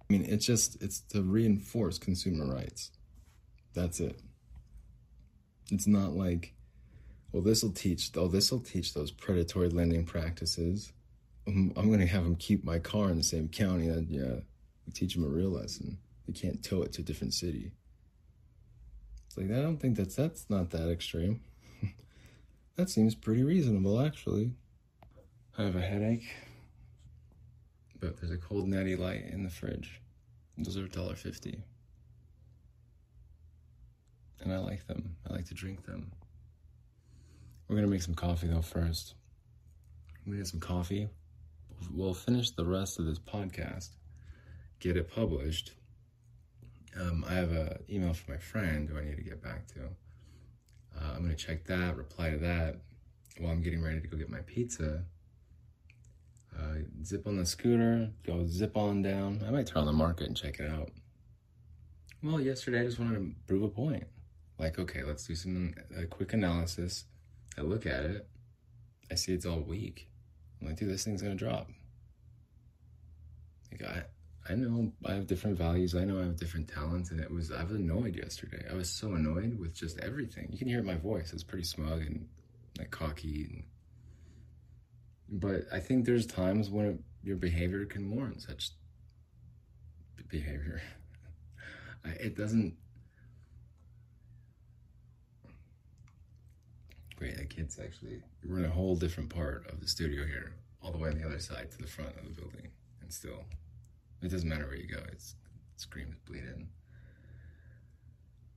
i 0.00 0.12
mean 0.12 0.24
it's 0.24 0.46
just 0.46 0.80
it's 0.82 1.00
to 1.00 1.22
reinforce 1.22 1.98
consumer 1.98 2.46
rights 2.54 2.90
that's 3.74 4.00
it 4.00 4.20
it's 5.70 5.86
not 5.86 6.12
like 6.12 6.52
well 7.32 7.42
this 7.42 7.62
will 7.62 7.72
teach 7.72 8.10
oh 8.16 8.28
this 8.28 8.50
will 8.50 8.60
teach 8.60 8.94
those 8.94 9.10
predatory 9.10 9.68
lending 9.68 10.04
practices 10.04 10.92
i'm, 11.46 11.72
I'm 11.76 11.88
going 11.88 12.00
to 12.00 12.06
have 12.06 12.24
them 12.24 12.36
keep 12.36 12.64
my 12.64 12.78
car 12.78 13.10
in 13.10 13.16
the 13.16 13.24
same 13.24 13.48
county 13.48 13.88
and 13.88 14.08
yeah 14.08 14.40
teach 14.94 15.14
them 15.14 15.24
a 15.24 15.28
real 15.28 15.50
lesson 15.50 15.98
they 16.26 16.32
can't 16.32 16.62
tow 16.62 16.82
it 16.82 16.92
to 16.92 17.02
a 17.02 17.04
different 17.04 17.34
city 17.34 17.72
it's 19.26 19.36
like 19.36 19.50
i 19.50 19.60
don't 19.60 19.78
think 19.78 19.96
that's 19.96 20.14
that's 20.14 20.48
not 20.48 20.70
that 20.70 20.90
extreme 20.90 21.40
that 22.76 22.90
seems 22.90 23.14
pretty 23.14 23.42
reasonable, 23.42 24.00
actually. 24.00 24.52
I 25.58 25.62
have 25.62 25.76
a 25.76 25.80
headache, 25.80 26.26
but 27.98 28.18
there's 28.18 28.32
a 28.32 28.36
cold 28.36 28.68
natty 28.68 28.96
light 28.96 29.24
in 29.24 29.42
the 29.42 29.50
fridge. 29.50 30.00
Those 30.58 30.76
are 30.76 30.86
$1.50. 30.86 31.62
And 34.40 34.52
I 34.52 34.58
like 34.58 34.86
them. 34.86 35.16
I 35.28 35.32
like 35.32 35.46
to 35.46 35.54
drink 35.54 35.86
them. 35.86 36.12
We're 37.68 37.76
gonna 37.76 37.88
make 37.88 38.02
some 38.02 38.14
coffee 38.14 38.46
though 38.46 38.62
first. 38.62 39.14
We 40.26 40.36
need 40.36 40.46
some 40.46 40.60
coffee. 40.60 41.08
We'll 41.92 42.14
finish 42.14 42.50
the 42.50 42.64
rest 42.64 42.98
of 42.98 43.06
this 43.06 43.18
podcast, 43.18 43.90
get 44.80 44.96
it 44.96 45.12
published. 45.12 45.72
Um, 46.98 47.24
I 47.28 47.34
have 47.34 47.52
an 47.52 47.78
email 47.90 48.14
from 48.14 48.34
my 48.34 48.40
friend 48.40 48.88
who 48.88 48.98
I 48.98 49.04
need 49.04 49.16
to 49.16 49.22
get 49.22 49.42
back 49.42 49.66
to. 49.68 49.80
Uh, 50.96 51.12
I'm 51.14 51.22
gonna 51.22 51.34
check 51.34 51.64
that, 51.66 51.96
reply 51.96 52.30
to 52.30 52.38
that 52.38 52.76
while 53.38 53.52
I'm 53.52 53.62
getting 53.62 53.82
ready 53.82 54.00
to 54.00 54.06
go 54.06 54.16
get 54.16 54.30
my 54.30 54.40
pizza. 54.40 55.04
Uh, 56.58 56.76
zip 57.04 57.26
on 57.26 57.36
the 57.36 57.44
scooter, 57.44 58.10
go 58.24 58.46
zip 58.46 58.76
on 58.76 59.02
down. 59.02 59.42
I 59.46 59.50
might 59.50 59.66
turn 59.66 59.80
on 59.80 59.86
the 59.86 59.92
market 59.92 60.28
and 60.28 60.36
check 60.36 60.58
it 60.58 60.70
out. 60.70 60.90
Well, 62.22 62.40
yesterday 62.40 62.80
I 62.80 62.84
just 62.84 62.98
wanted 62.98 63.16
to 63.16 63.34
prove 63.46 63.62
a 63.62 63.68
point. 63.68 64.04
Like, 64.58 64.78
okay, 64.78 65.02
let's 65.02 65.26
do 65.26 65.34
some 65.34 65.74
a 65.94 66.06
quick 66.06 66.32
analysis. 66.32 67.04
I 67.58 67.62
look 67.62 67.86
at 67.86 68.04
it, 68.04 68.28
I 69.10 69.14
see 69.14 69.32
it's 69.32 69.46
all 69.46 69.60
weak. 69.60 70.08
I'm 70.60 70.68
like, 70.68 70.76
dude, 70.76 70.90
this 70.90 71.04
thing's 71.04 71.22
gonna 71.22 71.34
drop. 71.34 71.70
Like, 73.70 73.82
I, 73.82 74.02
I 74.48 74.54
know 74.54 74.92
I 75.04 75.14
have 75.14 75.26
different 75.26 75.58
values. 75.58 75.94
I 75.94 76.04
know 76.04 76.20
I 76.20 76.24
have 76.24 76.36
different 76.36 76.68
talents, 76.68 77.10
and 77.10 77.20
it 77.20 77.30
was 77.30 77.50
I 77.50 77.64
was 77.64 77.72
annoyed 77.72 78.16
yesterday. 78.16 78.64
I 78.70 78.74
was 78.74 78.90
so 78.90 79.14
annoyed 79.14 79.58
with 79.58 79.74
just 79.74 79.98
everything. 80.00 80.48
You 80.50 80.58
can 80.58 80.68
hear 80.68 80.82
my 80.82 80.96
voice. 80.96 81.32
It's 81.32 81.42
pretty 81.42 81.64
smug 81.64 82.00
and 82.00 82.28
like 82.78 82.90
cocky. 82.90 83.64
And, 85.28 85.40
but 85.40 85.62
I 85.72 85.80
think 85.80 86.04
there's 86.04 86.26
times 86.26 86.70
when 86.70 86.86
it, 86.86 86.98
your 87.24 87.36
behavior 87.36 87.84
can 87.86 88.10
warrant 88.14 88.42
such 88.42 88.70
behavior. 90.28 90.80
it 92.04 92.36
doesn't. 92.36 92.74
Great, 97.16 97.36
that 97.36 97.48
kid's 97.48 97.78
actually 97.78 98.20
we're 98.44 98.58
in 98.58 98.66
a 98.66 98.70
whole 98.70 98.94
different 98.94 99.30
part 99.30 99.66
of 99.70 99.80
the 99.80 99.88
studio 99.88 100.24
here, 100.26 100.52
all 100.82 100.92
the 100.92 100.98
way 100.98 101.08
on 101.08 101.18
the 101.18 101.26
other 101.26 101.38
side 101.38 101.70
to 101.70 101.78
the 101.78 101.86
front 101.86 102.14
of 102.18 102.24
the 102.24 102.30
building, 102.30 102.68
and 103.00 103.12
still 103.12 103.44
it 104.22 104.30
doesn't 104.30 104.48
matter 104.48 104.66
where 104.66 104.76
you 104.76 104.86
go. 104.86 105.00
It's 105.12 105.34
screams 105.76 106.16
bleed 106.26 106.44
in, 106.44 106.68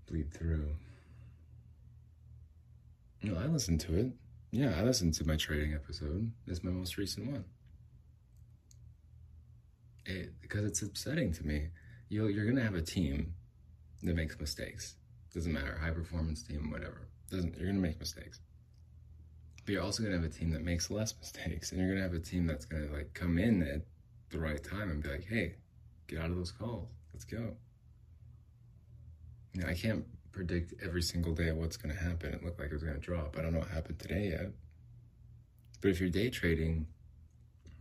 bleed 0.08 0.34
through. 0.34 0.76
No, 3.22 3.38
I 3.38 3.46
listened 3.46 3.80
to 3.82 3.98
it. 3.98 4.12
Yeah, 4.52 4.74
I 4.78 4.84
listened 4.84 5.14
to 5.16 5.28
my 5.28 5.36
trading 5.36 5.74
episode. 5.74 6.32
It's 6.48 6.64
my 6.64 6.72
most 6.72 6.98
recent 6.98 7.32
one. 7.32 7.46
It, 10.06 10.34
because 10.42 10.66
it's 10.66 10.82
upsetting 10.82 11.32
to 11.34 11.46
me. 11.46 11.68
You 12.10 12.28
you're 12.28 12.46
gonna 12.46 12.64
have 12.64 12.76
a 12.76 12.82
team 12.82 13.36
that 14.04 14.16
makes 14.16 14.38
mistakes. 14.40 14.96
Doesn't 15.34 15.54
matter. 15.54 15.78
High 15.78 15.92
performance 15.92 16.44
team, 16.44 16.72
whatever. 16.72 17.08
Doesn't 17.30 17.56
you're 17.58 17.68
gonna 17.68 17.80
make 17.80 18.00
mistakes. 18.00 18.40
But 19.70 19.74
you're 19.74 19.84
also 19.84 20.02
gonna 20.02 20.16
have 20.16 20.26
a 20.26 20.30
team 20.30 20.50
that 20.54 20.64
makes 20.64 20.90
less 20.90 21.14
mistakes, 21.20 21.72
and 21.72 21.80
you're 21.80 21.90
gonna 21.90 22.02
have 22.02 22.16
a 22.16 22.20
team 22.20 22.48
that's 22.48 22.66
gonna 22.66 22.92
like 22.92 23.14
come 23.14 23.38
in 23.38 23.62
at 23.62 23.84
the 24.32 24.40
right 24.40 24.64
time 24.64 24.90
and 24.90 25.04
be 25.04 25.10
like, 25.10 25.26
"Hey, 25.26 25.58
get 26.08 26.18
out 26.18 26.32
of 26.32 26.38
those 26.38 26.52
calls. 26.52 26.90
Let's 27.14 27.24
go." 27.24 27.56
You 29.54 29.62
know, 29.62 29.68
I 29.68 29.76
can't 29.76 30.08
predict 30.32 30.74
every 30.82 31.04
single 31.04 31.36
day 31.36 31.52
what's 31.52 31.78
gonna 31.78 31.94
happen. 31.94 32.34
It 32.34 32.44
looked 32.44 32.60
like 32.60 32.72
it 32.72 32.74
was 32.74 32.84
gonna 32.84 32.98
drop. 32.98 33.38
I 33.38 33.44
don't 33.44 33.54
know 33.54 33.60
what 33.60 33.68
happened 33.68 34.00
today 34.00 34.30
yet. 34.30 34.52
But 35.82 35.92
if 35.92 36.00
you're 36.00 36.10
day 36.10 36.32
trading, 36.32 36.88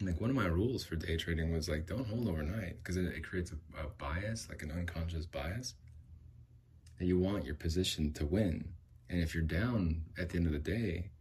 like 0.02 0.20
one 0.20 0.28
of 0.28 0.36
my 0.36 0.44
rules 0.44 0.84
for 0.84 0.94
day 0.94 1.16
trading 1.16 1.54
was 1.54 1.70
like, 1.70 1.86
don't 1.86 2.06
hold 2.06 2.28
overnight 2.28 2.76
because 2.82 2.98
it, 2.98 3.06
it, 3.06 3.24
creates 3.24 3.50
a, 3.50 3.80
a 3.80 3.88
bias, 3.96 4.46
like 4.50 4.60
an 4.60 4.72
unconscious 4.72 5.24
bias, 5.24 5.72
that 6.98 7.06
you 7.06 7.18
want 7.18 7.46
your 7.46 7.54
position 7.54 8.12
to 8.12 8.26
win. 8.26 8.74
And 9.08 9.22
if 9.22 9.34
you're 9.34 9.42
down 9.42 10.02
at 10.18 10.28
the 10.28 10.36
end 10.36 10.46
of 10.48 10.52
the 10.52 10.58
day, 10.58 11.12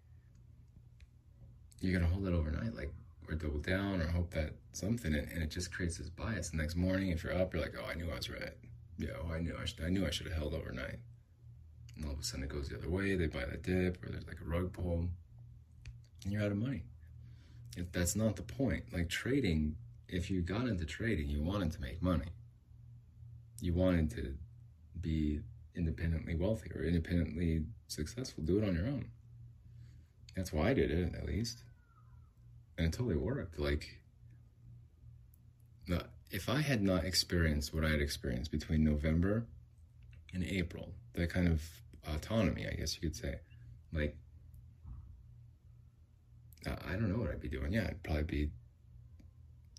you're 1.79 1.97
gonna 1.97 2.11
hold 2.11 2.27
it 2.27 2.33
overnight, 2.33 2.75
like 2.75 2.93
or 3.29 3.35
double 3.35 3.59
down 3.59 4.01
or 4.01 4.07
hope 4.07 4.31
that 4.31 4.53
something, 4.71 5.13
and, 5.13 5.27
and 5.31 5.43
it 5.43 5.49
just 5.49 5.71
creates 5.71 5.97
this 5.97 6.09
bias. 6.09 6.49
The 6.49 6.57
next 6.57 6.75
morning, 6.75 7.09
if 7.09 7.23
you're 7.23 7.35
up, 7.35 7.53
you're 7.53 7.61
like, 7.61 7.75
oh, 7.77 7.85
I 7.89 7.95
knew 7.95 8.09
I 8.11 8.15
was 8.15 8.29
right. 8.29 8.53
Yeah, 8.97 9.09
oh, 9.21 9.31
I 9.31 9.39
knew 9.39 9.55
I 9.59 9.65
should, 9.65 9.83
I 9.83 9.89
knew 9.89 10.05
I 10.05 10.09
should 10.09 10.27
have 10.27 10.37
held 10.37 10.53
overnight. 10.53 10.99
And 11.95 12.05
all 12.05 12.13
of 12.13 12.19
a 12.19 12.23
sudden, 12.23 12.43
it 12.43 12.49
goes 12.49 12.69
the 12.69 12.77
other 12.77 12.89
way. 12.89 13.15
They 13.15 13.27
buy 13.27 13.45
the 13.45 13.57
dip, 13.57 14.03
or 14.03 14.09
there's 14.09 14.27
like 14.27 14.39
a 14.41 14.49
rug 14.49 14.71
pull, 14.73 15.07
and 16.23 16.33
you're 16.33 16.43
out 16.43 16.51
of 16.51 16.57
money. 16.57 16.83
If 17.75 17.91
that's 17.91 18.15
not 18.15 18.35
the 18.35 18.43
point. 18.43 18.85
Like 18.93 19.09
trading, 19.09 19.75
if 20.07 20.31
you 20.31 20.41
got 20.41 20.67
into 20.67 20.85
trading, 20.85 21.27
you 21.27 21.41
wanted 21.41 21.71
to 21.73 21.81
make 21.81 22.01
money. 22.01 22.31
You 23.61 23.73
wanted 23.73 24.09
to 24.11 24.35
be 24.99 25.41
independently 25.75 26.35
wealthy 26.35 26.71
or 26.73 26.83
independently 26.83 27.63
successful. 27.87 28.43
Do 28.43 28.59
it 28.59 28.67
on 28.67 28.75
your 28.75 28.87
own. 28.87 29.09
That's 30.35 30.53
why 30.53 30.69
I 30.69 30.73
did 30.73 30.91
it, 30.91 31.15
at 31.15 31.25
least. 31.25 31.63
And 32.77 32.87
it 32.87 32.93
totally 32.93 33.15
worked. 33.15 33.59
Like, 33.59 33.99
if 36.31 36.49
I 36.49 36.61
had 36.61 36.81
not 36.81 37.05
experienced 37.05 37.73
what 37.73 37.85
I 37.85 37.89
had 37.89 38.01
experienced 38.01 38.51
between 38.51 38.83
November 38.83 39.45
and 40.33 40.43
April, 40.43 40.93
that 41.13 41.29
kind 41.29 41.47
of 41.47 41.63
autonomy, 42.07 42.67
I 42.67 42.75
guess 42.75 42.95
you 42.95 43.01
could 43.01 43.15
say, 43.15 43.39
like, 43.93 44.17
I 46.65 46.93
don't 46.93 47.09
know 47.09 47.19
what 47.19 47.31
I'd 47.31 47.39
be 47.39 47.47
doing. 47.47 47.71
Yeah, 47.71 47.87
I'd 47.87 48.03
probably 48.03 48.23
be 48.23 48.49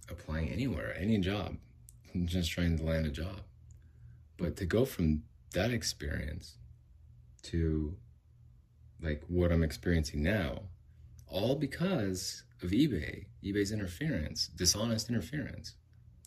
applying 0.09 0.49
anywhere, 0.49 0.97
any 0.99 1.19
job, 1.19 1.57
just 2.25 2.51
trying 2.51 2.79
to 2.79 2.85
land 2.85 3.07
a 3.07 3.11
job. 3.11 3.43
But 4.39 4.57
to 4.57 4.65
go 4.65 4.85
from 4.85 5.25
that 5.53 5.71
experience 5.71 6.57
to 7.43 7.95
like 9.03 9.23
what 9.29 9.53
I'm 9.53 9.63
experiencing 9.63 10.23
now, 10.23 10.63
all 11.27 11.57
because 11.57 12.45
of 12.63 12.71
eBay, 12.71 13.27
eBay's 13.45 13.73
interference, 13.73 14.49
dishonest 14.49 15.09
interference, 15.09 15.75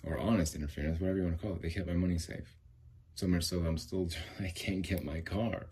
or 0.04 0.18
honest 0.18 0.56
interference, 0.56 1.00
whatever 1.00 1.18
you 1.20 1.24
want 1.26 1.40
to 1.40 1.46
call 1.46 1.56
it. 1.56 1.62
They 1.62 1.70
kept 1.70 1.88
my 1.88 1.94
money 1.94 2.18
safe. 2.18 2.56
So 3.16 3.28
much 3.28 3.44
so 3.44 3.60
I'm 3.60 3.78
still, 3.78 4.10
I 4.40 4.50
can't 4.50 4.82
get 4.82 5.04
my 5.04 5.22
car. 5.22 5.68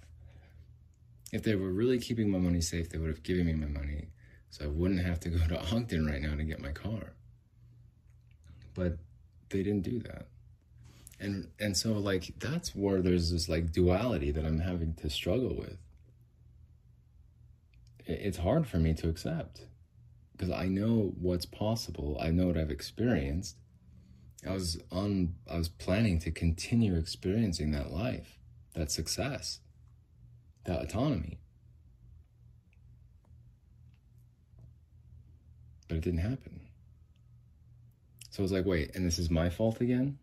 If 1.31 1.43
they 1.43 1.55
were 1.55 1.71
really 1.71 1.99
keeping 1.99 2.29
my 2.29 2.39
money 2.39 2.61
safe, 2.61 2.89
they 2.89 2.97
would 2.97 3.09
have 3.09 3.23
given 3.23 3.45
me 3.45 3.53
my 3.53 3.67
money 3.67 4.09
so 4.49 4.65
I 4.65 4.67
wouldn't 4.67 5.05
have 5.05 5.19
to 5.21 5.29
go 5.29 5.47
to 5.47 5.75
Ogden 5.75 6.05
right 6.05 6.21
now 6.21 6.35
to 6.35 6.43
get 6.43 6.59
my 6.59 6.71
car. 6.71 7.13
But 8.73 8.97
they 9.49 9.63
didn't 9.63 9.83
do 9.83 9.99
that. 9.99 10.27
And 11.19 11.49
and 11.59 11.75
so 11.75 11.93
like 11.93 12.33
that's 12.39 12.73
where 12.73 13.01
there's 13.01 13.31
this 13.31 13.49
like 13.49 13.71
duality 13.71 14.31
that 14.31 14.45
I'm 14.45 14.59
having 14.59 14.93
to 14.95 15.09
struggle 15.09 15.55
with. 15.55 15.77
It's 18.05 18.37
hard 18.37 18.65
for 18.67 18.77
me 18.77 18.93
to 18.95 19.09
accept 19.09 19.61
because 20.39 20.53
I 20.53 20.67
know 20.67 21.13
what's 21.19 21.45
possible. 21.45 22.17
I 22.19 22.31
know 22.31 22.47
what 22.47 22.57
I've 22.57 22.71
experienced. 22.71 23.57
I 24.47 24.53
was 24.53 24.79
on 24.89 25.35
I 25.51 25.57
was 25.57 25.67
planning 25.67 26.17
to 26.19 26.31
continue 26.31 26.95
experiencing 26.95 27.71
that 27.71 27.91
life, 27.91 28.39
that 28.73 28.89
success, 28.89 29.59
that 30.63 30.81
autonomy. 30.81 31.39
but 35.89 35.97
it 35.97 36.03
didn't 36.03 36.19
happen. 36.19 36.61
So 38.29 38.41
I 38.41 38.43
was 38.43 38.51
like, 38.53 38.65
wait, 38.65 38.95
and 38.95 39.05
this 39.05 39.19
is 39.19 39.29
my 39.29 39.49
fault 39.49 39.81
again? 39.81 40.19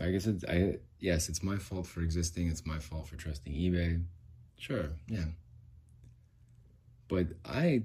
I 0.00 0.10
guess 0.10 0.26
it's, 0.26 0.44
I, 0.44 0.76
yes, 1.00 1.28
it's 1.28 1.42
my 1.42 1.56
fault 1.56 1.86
for 1.86 2.02
existing. 2.02 2.48
It's 2.48 2.66
my 2.66 2.78
fault 2.78 3.08
for 3.08 3.16
trusting 3.16 3.52
eBay. 3.52 4.04
Sure, 4.58 4.90
yeah. 5.08 5.24
But 7.08 7.28
I 7.44 7.82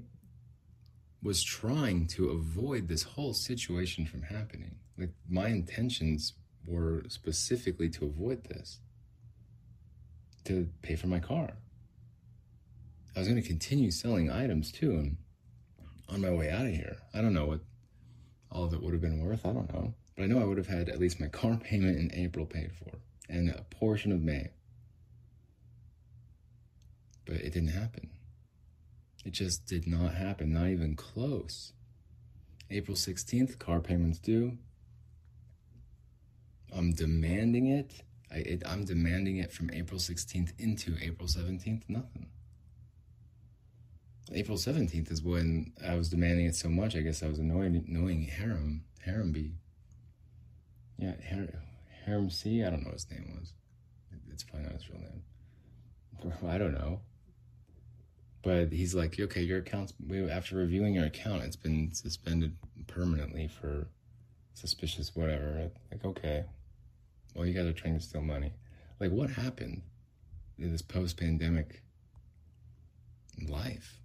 was 1.21 1.43
trying 1.43 2.07
to 2.07 2.29
avoid 2.29 2.87
this 2.87 3.03
whole 3.03 3.33
situation 3.33 4.05
from 4.05 4.21
happening. 4.21 4.75
Like, 4.97 5.11
my 5.27 5.47
intentions 5.47 6.33
were 6.65 7.03
specifically 7.07 7.89
to 7.89 8.05
avoid 8.05 8.43
this, 8.45 8.79
to 10.45 10.69
pay 10.81 10.95
for 10.95 11.07
my 11.07 11.19
car. 11.19 11.51
I 13.15 13.19
was 13.19 13.27
going 13.27 13.41
to 13.41 13.47
continue 13.47 13.91
selling 13.91 14.31
items 14.31 14.71
too, 14.71 14.91
and 14.91 15.17
on 16.07 16.21
my 16.21 16.31
way 16.31 16.49
out 16.49 16.65
of 16.65 16.73
here. 16.73 16.97
I 17.13 17.21
don't 17.21 17.33
know 17.33 17.45
what 17.45 17.61
all 18.51 18.63
of 18.63 18.73
it 18.73 18.81
would 18.81 18.93
have 18.93 19.01
been 19.01 19.23
worth. 19.23 19.45
I 19.45 19.53
don't 19.53 19.71
know. 19.73 19.93
But 20.15 20.23
I 20.23 20.27
know 20.27 20.39
I 20.39 20.45
would 20.45 20.57
have 20.57 20.67
had 20.67 20.89
at 20.89 20.99
least 20.99 21.19
my 21.19 21.27
car 21.27 21.57
payment 21.63 21.97
in 21.97 22.11
April 22.13 22.45
paid 22.45 22.71
for 22.73 22.97
and 23.29 23.49
a 23.49 23.63
portion 23.69 24.11
of 24.11 24.21
May. 24.21 24.49
But 27.25 27.35
it 27.35 27.53
didn't 27.53 27.69
happen. 27.69 28.09
It 29.29 29.33
just 29.33 29.67
did 29.67 29.85
not 29.85 30.15
happen, 30.15 30.53
not 30.53 30.69
even 30.69 30.95
close. 30.95 31.73
April 32.71 32.97
16th, 32.97 33.59
car 33.59 33.79
payments 33.79 34.17
due. 34.17 34.57
I'm 36.75 36.93
demanding 36.93 37.67
it. 37.67 38.01
I, 38.31 38.37
it, 38.37 38.63
I'm 38.65 38.85
demanding 38.85 39.37
it 39.37 39.51
from 39.51 39.69
April 39.69 39.99
16th 39.99 40.53
into 40.57 40.95
April 40.99 41.27
17th, 41.27 41.83
nothing. 41.87 42.25
April 44.33 44.57
17th 44.57 45.11
is 45.11 45.21
when 45.21 45.73
I 45.87 45.93
was 45.93 46.09
demanding 46.09 46.47
it 46.47 46.55
so 46.55 46.69
much. 46.69 46.95
I 46.95 47.01
guess 47.01 47.21
I 47.21 47.27
was 47.27 47.37
annoying, 47.37 47.85
annoying 47.87 48.23
Harem, 48.23 48.83
Harem 49.05 49.31
B. 49.31 49.51
Yeah, 50.97 51.13
Harem, 51.21 51.49
Harem 52.03 52.31
C. 52.31 52.63
I 52.63 52.71
don't 52.71 52.79
know 52.81 52.87
what 52.87 52.93
his 52.93 53.11
name 53.11 53.37
was. 53.39 53.53
It's 54.31 54.41
probably 54.41 54.63
not 54.63 54.73
his 54.73 54.89
real 54.89 55.01
name. 55.01 56.33
I 56.49 56.57
don't 56.57 56.73
know. 56.73 57.01
But 58.41 58.71
he's 58.71 58.95
like, 58.95 59.19
okay, 59.19 59.41
your 59.41 59.59
account's, 59.59 59.93
after 60.29 60.55
reviewing 60.55 60.93
your 60.95 61.05
account, 61.05 61.43
it's 61.43 61.57
been 61.57 61.93
suspended 61.93 62.55
permanently 62.87 63.47
for 63.47 63.87
suspicious 64.53 65.15
whatever. 65.15 65.69
Like, 65.91 66.05
okay, 66.05 66.45
well, 67.35 67.45
you 67.45 67.53
guys 67.53 67.65
are 67.65 67.73
trying 67.73 67.97
to 67.97 68.03
steal 68.03 68.21
money. 68.21 68.53
Like, 68.99 69.11
what 69.11 69.29
happened 69.29 69.81
in 70.57 70.71
this 70.71 70.81
post 70.81 71.17
pandemic 71.17 71.83
life? 73.47 73.99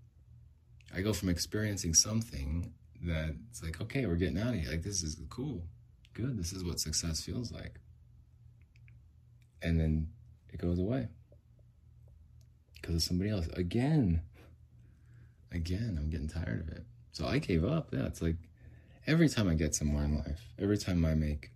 I 0.95 1.01
go 1.01 1.13
from 1.13 1.29
experiencing 1.29 1.95
something 1.95 2.73
that 3.03 3.35
it's 3.51 3.63
like, 3.63 3.81
okay, 3.81 4.07
we're 4.07 4.15
getting 4.17 4.39
out 4.39 4.55
of 4.55 4.61
here. 4.61 4.71
Like, 4.71 4.83
this 4.83 5.03
is 5.03 5.21
cool. 5.29 5.65
Good. 6.13 6.39
This 6.39 6.53
is 6.53 6.65
what 6.65 6.81
success 6.81 7.21
feels 7.21 7.53
like. 7.53 7.81
And 9.63 9.81
then 9.81 10.09
it 10.53 10.59
goes 10.61 10.79
away 10.79 11.09
because 12.85 12.97
of 12.97 13.03
somebody 13.03 13.31
else. 13.31 13.47
Again, 13.55 14.21
again, 15.51 15.97
I'm 15.99 16.11
getting 16.11 16.29
tired 16.29 16.61
of 16.61 16.69
it. 16.69 16.85
So 17.13 17.27
I 17.27 17.39
gave 17.39 17.65
up. 17.65 17.89
Yeah, 17.95 18.05
it's 18.05 18.21
like 18.21 18.37
every 19.07 19.31
time 19.31 19.49
I 19.49 19.55
get 19.55 19.75
somewhere 19.75 20.05
in 20.05 20.17
life, 20.17 20.53
every 20.59 20.77
time 20.77 21.03
I 21.07 21.15
make 21.15 21.53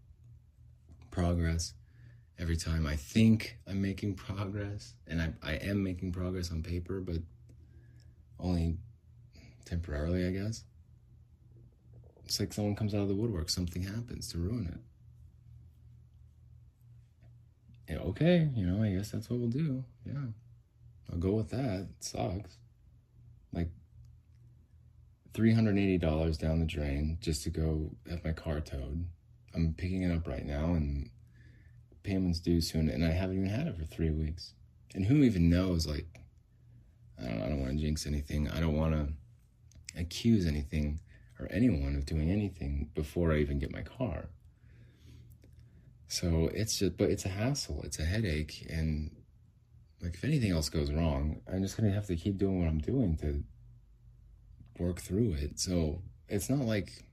progress, 1.10 1.74
every 2.38 2.56
time 2.56 2.86
I 2.86 2.96
think 2.96 3.58
I'm 3.66 3.82
making 3.82 4.14
progress, 4.14 4.94
and 5.06 5.20
I, 5.20 5.34
I 5.42 5.52
am 5.56 5.82
making 5.82 6.12
progress 6.12 6.50
on 6.50 6.62
paper, 6.62 7.00
but 7.00 7.18
only 8.40 8.78
temporarily, 9.66 10.26
I 10.26 10.30
guess. 10.30 10.64
It's 12.24 12.40
like 12.40 12.54
someone 12.54 12.74
comes 12.74 12.94
out 12.94 13.02
of 13.02 13.08
the 13.08 13.14
woodwork, 13.14 13.50
something 13.50 13.82
happens 13.82 14.30
to 14.32 14.38
ruin 14.38 14.80
it. 17.86 17.92
Yeah, 17.92 18.00
okay, 18.00 18.48
you 18.54 18.66
know, 18.66 18.82
I 18.82 18.92
guess 18.92 19.10
that's 19.10 19.28
what 19.28 19.40
we'll 19.40 19.48
do. 19.48 19.84
Yeah. 20.06 20.28
I'll 21.10 21.18
go 21.18 21.32
with 21.32 21.50
that. 21.50 21.88
It 21.90 22.04
sucks. 22.04 22.58
Like 23.52 23.70
$380 25.32 26.38
down 26.38 26.60
the 26.60 26.66
drain 26.66 27.18
just 27.20 27.42
to 27.44 27.50
go 27.50 27.90
have 28.08 28.24
my 28.24 28.32
car 28.32 28.60
towed. 28.60 29.06
I'm 29.54 29.74
picking 29.76 30.02
it 30.02 30.14
up 30.14 30.26
right 30.26 30.44
now 30.44 30.74
and 30.74 31.10
payments 32.02 32.40
due 32.40 32.60
soon 32.60 32.88
and 32.88 33.04
I 33.04 33.10
haven't 33.10 33.36
even 33.36 33.48
had 33.48 33.66
it 33.66 33.76
for 33.76 33.84
three 33.84 34.10
weeks. 34.10 34.54
And 34.94 35.04
who 35.04 35.16
even 35.16 35.50
knows, 35.50 35.86
like, 35.86 36.06
I 37.20 37.28
don't, 37.28 37.42
I 37.42 37.48
don't 37.48 37.60
want 37.60 37.72
to 37.72 37.78
jinx 37.78 38.06
anything. 38.06 38.48
I 38.48 38.60
don't 38.60 38.76
want 38.76 38.94
to 38.94 39.08
accuse 40.00 40.46
anything 40.46 41.00
or 41.38 41.48
anyone 41.50 41.94
of 41.94 42.06
doing 42.06 42.30
anything 42.30 42.90
before 42.94 43.32
I 43.32 43.38
even 43.38 43.58
get 43.58 43.72
my 43.72 43.82
car. 43.82 44.28
So 46.08 46.50
it's 46.54 46.78
just, 46.78 46.96
but 46.96 47.10
it's 47.10 47.26
a 47.26 47.28
hassle, 47.28 47.82
it's 47.84 47.98
a 47.98 48.04
headache, 48.04 48.66
and 48.70 49.10
like 50.02 50.14
if 50.14 50.24
anything 50.24 50.52
else 50.52 50.68
goes 50.68 50.92
wrong, 50.92 51.40
I'm 51.52 51.62
just 51.62 51.76
gonna 51.76 51.92
have 51.92 52.06
to 52.06 52.16
keep 52.16 52.38
doing 52.38 52.60
what 52.60 52.68
I'm 52.68 52.78
doing 52.78 53.16
to 53.18 53.42
work 54.78 55.00
through 55.00 55.34
it. 55.34 55.58
So 55.58 56.02
it's 56.28 56.48
not 56.48 56.60
like 56.60 57.04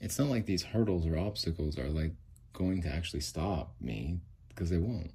it's 0.00 0.18
not 0.18 0.28
like 0.28 0.46
these 0.46 0.62
hurdles 0.62 1.06
or 1.06 1.18
obstacles 1.18 1.78
are 1.78 1.88
like 1.88 2.12
going 2.52 2.82
to 2.82 2.88
actually 2.88 3.20
stop 3.20 3.74
me 3.80 4.20
because 4.48 4.70
they 4.70 4.78
won't. 4.78 5.12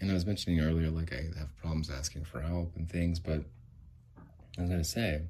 And 0.00 0.10
I 0.10 0.14
was 0.14 0.26
mentioning 0.26 0.60
earlier, 0.60 0.90
like 0.90 1.12
I 1.12 1.38
have 1.38 1.56
problems 1.56 1.88
asking 1.90 2.24
for 2.24 2.40
help 2.40 2.74
and 2.76 2.90
things, 2.90 3.20
but 3.20 3.44
I 4.58 4.62
was 4.62 4.70
gonna 4.70 4.84
say, 4.84 5.22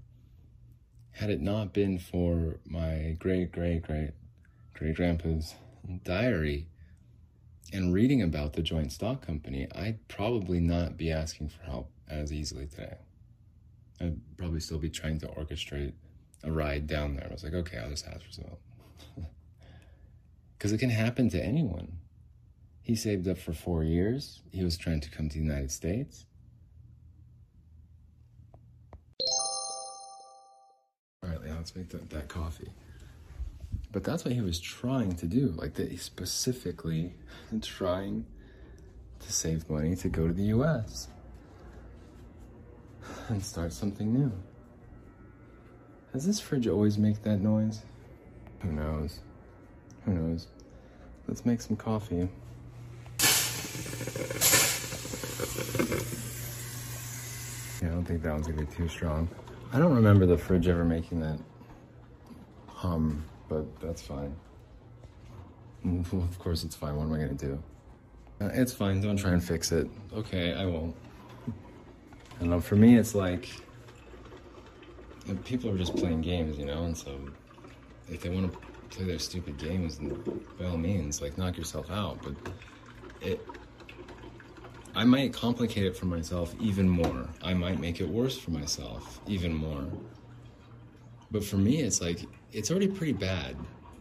had 1.12 1.28
it 1.28 1.42
not 1.42 1.74
been 1.74 1.98
for 1.98 2.58
my 2.64 3.16
great 3.18 3.52
great 3.52 3.82
great 3.82 4.12
great 4.72 4.96
grandpa's 4.96 5.54
diary 6.04 6.68
and 7.72 7.92
reading 7.92 8.22
about 8.22 8.52
the 8.52 8.62
joint 8.62 8.92
stock 8.92 9.24
company, 9.24 9.68
I'd 9.74 10.06
probably 10.08 10.60
not 10.60 10.96
be 10.96 11.10
asking 11.10 11.48
for 11.48 11.62
help 11.62 11.90
as 12.08 12.32
easily 12.32 12.66
today. 12.66 12.96
I'd 14.00 14.20
probably 14.36 14.60
still 14.60 14.78
be 14.78 14.90
trying 14.90 15.18
to 15.20 15.26
orchestrate 15.28 15.92
a 16.44 16.50
ride 16.50 16.86
down 16.86 17.14
there. 17.14 17.26
I 17.28 17.32
was 17.32 17.44
like, 17.44 17.54
okay, 17.54 17.78
I'll 17.78 17.90
just 17.90 18.06
ask 18.06 18.22
for 18.22 18.32
some 18.32 18.44
help. 18.44 18.60
Because 20.58 20.72
it 20.72 20.78
can 20.78 20.90
happen 20.90 21.28
to 21.30 21.42
anyone. 21.42 21.98
He 22.82 22.94
saved 22.94 23.26
up 23.26 23.36
for 23.36 23.52
four 23.52 23.82
years. 23.82 24.42
He 24.52 24.62
was 24.62 24.76
trying 24.76 25.00
to 25.00 25.10
come 25.10 25.28
to 25.28 25.38
the 25.38 25.42
United 25.42 25.72
States. 25.72 26.24
All 31.20 31.30
right, 31.30 31.40
Leon, 31.40 31.56
let's 31.56 31.74
make 31.74 31.88
that, 31.90 32.10
that 32.10 32.28
coffee. 32.28 32.72
But 33.92 34.04
that's 34.04 34.24
what 34.24 34.32
he 34.32 34.40
was 34.40 34.58
trying 34.58 35.16
to 35.16 35.26
do. 35.26 35.54
Like, 35.56 35.74
that 35.74 35.96
specifically 36.00 37.12
trying 37.60 38.24
to 39.20 39.32
save 39.32 39.68
money 39.68 39.94
to 39.96 40.08
go 40.08 40.26
to 40.26 40.32
the 40.32 40.44
US 40.44 41.08
and 43.28 43.44
start 43.44 43.72
something 43.72 44.12
new. 44.12 44.32
Does 46.12 46.26
this 46.26 46.40
fridge 46.40 46.66
always 46.66 46.98
make 46.98 47.22
that 47.22 47.38
noise? 47.38 47.82
Who 48.60 48.72
knows? 48.72 49.20
Who 50.04 50.12
knows? 50.12 50.46
Let's 51.28 51.46
make 51.46 51.60
some 51.60 51.76
coffee. 51.76 52.28
Yeah, 57.80 57.88
I 57.88 57.90
don't 57.94 58.04
think 58.04 58.22
that 58.22 58.32
one's 58.32 58.46
gonna 58.46 58.64
be 58.64 58.74
too 58.74 58.88
strong. 58.88 59.28
I 59.72 59.78
don't 59.78 59.94
remember 59.94 60.26
the 60.26 60.36
fridge 60.36 60.68
ever 60.68 60.84
making 60.84 61.20
that 61.20 61.38
hum, 62.68 63.24
but 63.52 63.80
that's 63.80 64.02
fine. 64.02 64.34
Of 65.84 66.38
course 66.38 66.64
it's 66.64 66.76
fine, 66.76 66.96
what 66.96 67.04
am 67.04 67.12
I 67.12 67.18
gonna 67.18 67.34
do? 67.34 67.62
Uh, 68.40 68.50
it's 68.54 68.72
fine, 68.72 69.00
don't 69.00 69.16
try 69.16 69.32
and 69.32 69.44
fix 69.44 69.72
it. 69.72 69.88
Okay, 70.14 70.54
I 70.54 70.64
won't. 70.64 70.94
And 72.40 72.50
know, 72.50 72.60
for 72.60 72.76
me, 72.76 72.96
it's 72.96 73.14
like 73.14 73.48
people 75.44 75.70
are 75.70 75.78
just 75.78 75.94
playing 75.96 76.22
games, 76.22 76.58
you 76.58 76.64
know, 76.64 76.84
and 76.84 76.96
so 76.96 77.18
if 78.08 78.22
they 78.22 78.30
want 78.30 78.52
to 78.52 78.58
play 78.88 79.04
their 79.04 79.18
stupid 79.18 79.58
games, 79.58 79.98
then 79.98 80.10
by 80.58 80.66
all 80.66 80.76
means, 80.76 81.20
like 81.20 81.36
knock 81.38 81.56
yourself 81.56 81.90
out. 81.90 82.18
But 82.22 82.34
it, 83.20 83.46
I 84.94 85.04
might 85.04 85.32
complicate 85.32 85.84
it 85.84 85.96
for 85.96 86.06
myself 86.06 86.54
even 86.60 86.88
more. 86.88 87.28
I 87.42 87.54
might 87.54 87.78
make 87.78 88.00
it 88.00 88.08
worse 88.08 88.38
for 88.38 88.50
myself 88.50 89.20
even 89.26 89.52
more. 89.52 89.86
But 91.30 91.44
for 91.44 91.56
me, 91.56 91.80
it's 91.80 92.00
like 92.00 92.26
it's 92.52 92.70
already 92.70 92.88
pretty 92.88 93.12
bad. 93.12 93.56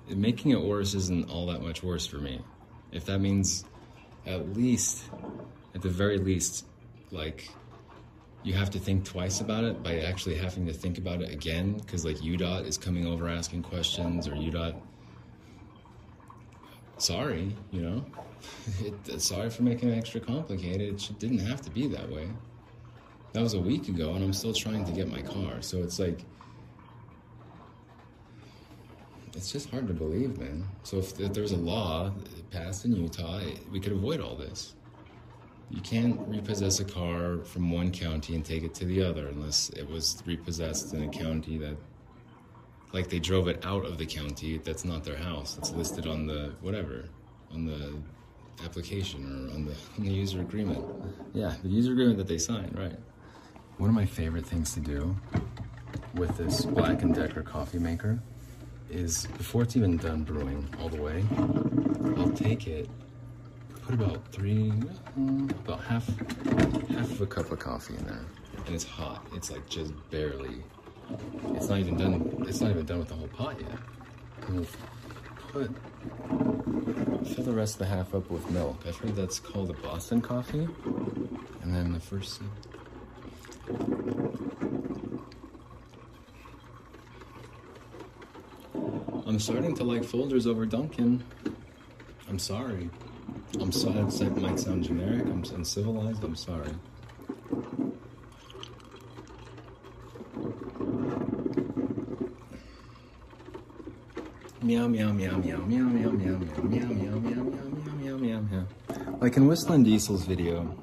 Making 0.07 0.51
it 0.51 0.61
worse 0.61 0.93
isn't 0.93 1.29
all 1.29 1.47
that 1.47 1.61
much 1.61 1.83
worse 1.83 2.05
for 2.05 2.17
me. 2.17 2.41
If 2.91 3.05
that 3.05 3.19
means 3.19 3.63
at 4.25 4.53
least, 4.53 5.03
at 5.73 5.81
the 5.81 5.89
very 5.89 6.17
least, 6.17 6.65
like 7.11 7.49
you 8.43 8.53
have 8.53 8.69
to 8.71 8.79
think 8.79 9.05
twice 9.05 9.39
about 9.41 9.63
it 9.63 9.83
by 9.83 9.99
actually 9.99 10.35
having 10.35 10.65
to 10.65 10.73
think 10.73 10.97
about 10.97 11.21
it 11.21 11.31
again 11.31 11.73
because 11.73 12.03
like 12.03 12.17
UDOT 12.17 12.65
is 12.65 12.77
coming 12.77 13.05
over 13.05 13.29
asking 13.29 13.63
questions 13.63 14.27
or 14.27 14.31
UDOT 14.31 14.75
sorry 16.97 17.55
you 17.71 17.81
know 17.81 18.05
it, 18.79 19.21
sorry 19.21 19.49
for 19.49 19.63
making 19.63 19.89
it 19.89 19.97
extra 19.97 20.19
complicated 20.19 20.95
it 21.01 21.19
didn't 21.19 21.39
have 21.39 21.61
to 21.61 21.69
be 21.69 21.87
that 21.87 22.09
way 22.09 22.27
that 23.33 23.41
was 23.41 23.53
a 23.53 23.59
week 23.59 23.87
ago 23.89 24.13
and 24.13 24.23
I'm 24.23 24.33
still 24.33 24.53
trying 24.53 24.85
to 24.85 24.91
get 24.91 25.07
my 25.07 25.21
car 25.21 25.61
so 25.61 25.83
it's 25.83 25.99
like 25.99 26.25
it's 29.35 29.51
just 29.51 29.69
hard 29.69 29.87
to 29.87 29.93
believe 29.93 30.37
man. 30.37 30.67
So 30.83 30.97
if, 30.97 31.19
if 31.19 31.33
there 31.33 31.43
was 31.43 31.51
a 31.51 31.57
law 31.57 32.11
passed 32.51 32.85
in 32.85 32.95
Utah 32.95 33.41
we 33.71 33.79
could 33.79 33.93
avoid 33.93 34.19
all 34.21 34.35
this. 34.35 34.75
You 35.69 35.81
can't 35.81 36.19
repossess 36.27 36.81
a 36.81 36.85
car 36.85 37.37
from 37.45 37.71
one 37.71 37.91
county 37.91 38.35
and 38.35 38.43
take 38.43 38.63
it 38.63 38.73
to 38.75 38.85
the 38.85 39.01
other 39.01 39.27
unless 39.27 39.69
it 39.69 39.89
was 39.89 40.21
repossessed 40.25 40.93
in 40.93 41.03
a 41.03 41.09
county 41.09 41.57
that 41.59 41.77
like 42.91 43.09
they 43.09 43.19
drove 43.19 43.47
it 43.47 43.65
out 43.65 43.85
of 43.85 43.97
the 43.97 44.05
county 44.05 44.57
that's 44.57 44.83
not 44.83 45.05
their 45.05 45.15
house. 45.15 45.57
It's 45.57 45.71
listed 45.71 46.07
on 46.07 46.27
the 46.27 46.53
whatever 46.61 47.05
on 47.53 47.65
the 47.65 47.93
application 48.65 49.23
or 49.23 49.53
on 49.53 49.65
the 49.65 49.73
on 49.97 50.05
the 50.05 50.11
user 50.11 50.41
agreement. 50.41 50.83
Yeah 51.33 51.55
the 51.63 51.69
user 51.69 51.93
agreement 51.93 52.17
that 52.17 52.27
they 52.27 52.37
signed 52.37 52.77
right. 52.77 52.99
One 53.77 53.89
of 53.89 53.95
my 53.95 54.05
favorite 54.05 54.45
things 54.45 54.73
to 54.73 54.81
do 54.81 55.15
with 56.15 56.35
this 56.37 56.65
black 56.65 57.01
and 57.01 57.15
decker 57.15 57.41
coffee 57.41 57.79
maker 57.79 58.21
is 58.91 59.25
before 59.37 59.63
it's 59.63 59.75
even 59.75 59.97
done 59.97 60.23
brewing 60.23 60.67
all 60.79 60.89
the 60.89 61.01
way 61.01 61.23
i'll 62.17 62.31
take 62.31 62.67
it 62.67 62.89
put 63.91 64.05
about 64.05 64.25
three, 64.31 64.71
mm, 65.19 65.49
about 65.65 65.83
half, 65.83 66.07
half 66.89 67.11
of 67.11 67.21
a 67.21 67.25
cup 67.25 67.51
of 67.51 67.59
coffee 67.59 67.95
in 67.95 68.05
there, 68.05 68.25
and 68.65 68.75
it's 68.75 68.83
hot. 68.83 69.25
It's 69.33 69.51
like 69.51 69.67
just 69.67 69.91
barely. 70.09 70.63
It's 71.55 71.67
not 71.67 71.79
even 71.79 71.97
done. 71.97 72.45
It's 72.47 72.61
not 72.61 72.71
even 72.71 72.85
done 72.85 72.99
with 72.99 73.09
the 73.09 73.15
whole 73.15 73.27
pot 73.27 73.59
yet. 73.59 73.77
And 74.47 74.55
we'll 74.55 74.67
put 75.49 75.75
fill 77.27 77.43
the 77.43 77.51
rest 77.51 77.73
of 77.75 77.79
the 77.79 77.85
half 77.85 78.15
up 78.15 78.29
with 78.29 78.49
milk. 78.51 78.81
I've 78.87 78.95
heard 78.97 79.15
that's 79.15 79.39
called 79.39 79.69
a 79.69 79.73
Boston 79.73 80.21
coffee. 80.21 80.67
And 81.61 81.75
then 81.75 81.93
the 81.93 81.99
first 81.99 82.39
sip. 82.39 82.47
I'm 89.31 89.39
starting 89.39 89.73
to 89.75 89.85
like 89.85 90.01
Folgers 90.01 90.45
over 90.45 90.65
Dunkin'. 90.65 91.23
I'm 92.27 92.37
sorry. 92.37 92.89
I'm 93.61 93.71
sorry, 93.71 93.99
it 93.99 94.35
might 94.35 94.59
sound 94.59 94.83
generic, 94.83 95.21
I'm 95.21 95.41
uncivilized, 95.55 96.21
I'm 96.21 96.35
sorry. 96.35 96.67
Meow, 104.61 104.87
meow, 104.89 105.13
meow, 105.13 105.37
meow, 105.37 105.59
meow, 105.59 105.85
meow, 105.85 106.11
meow, 106.11 106.37
meow, 106.37 106.37
meow, 106.37 106.87
meow, 106.89 107.19
meow, 107.19 107.43
meow, 107.43 108.17
meow, 108.17 108.17
meow, 108.17 108.41
meow. 108.41 108.65
Like 109.21 109.37
in 109.37 109.47
Whistling 109.47 109.83
Diesel's 109.85 110.25
video, 110.25 110.77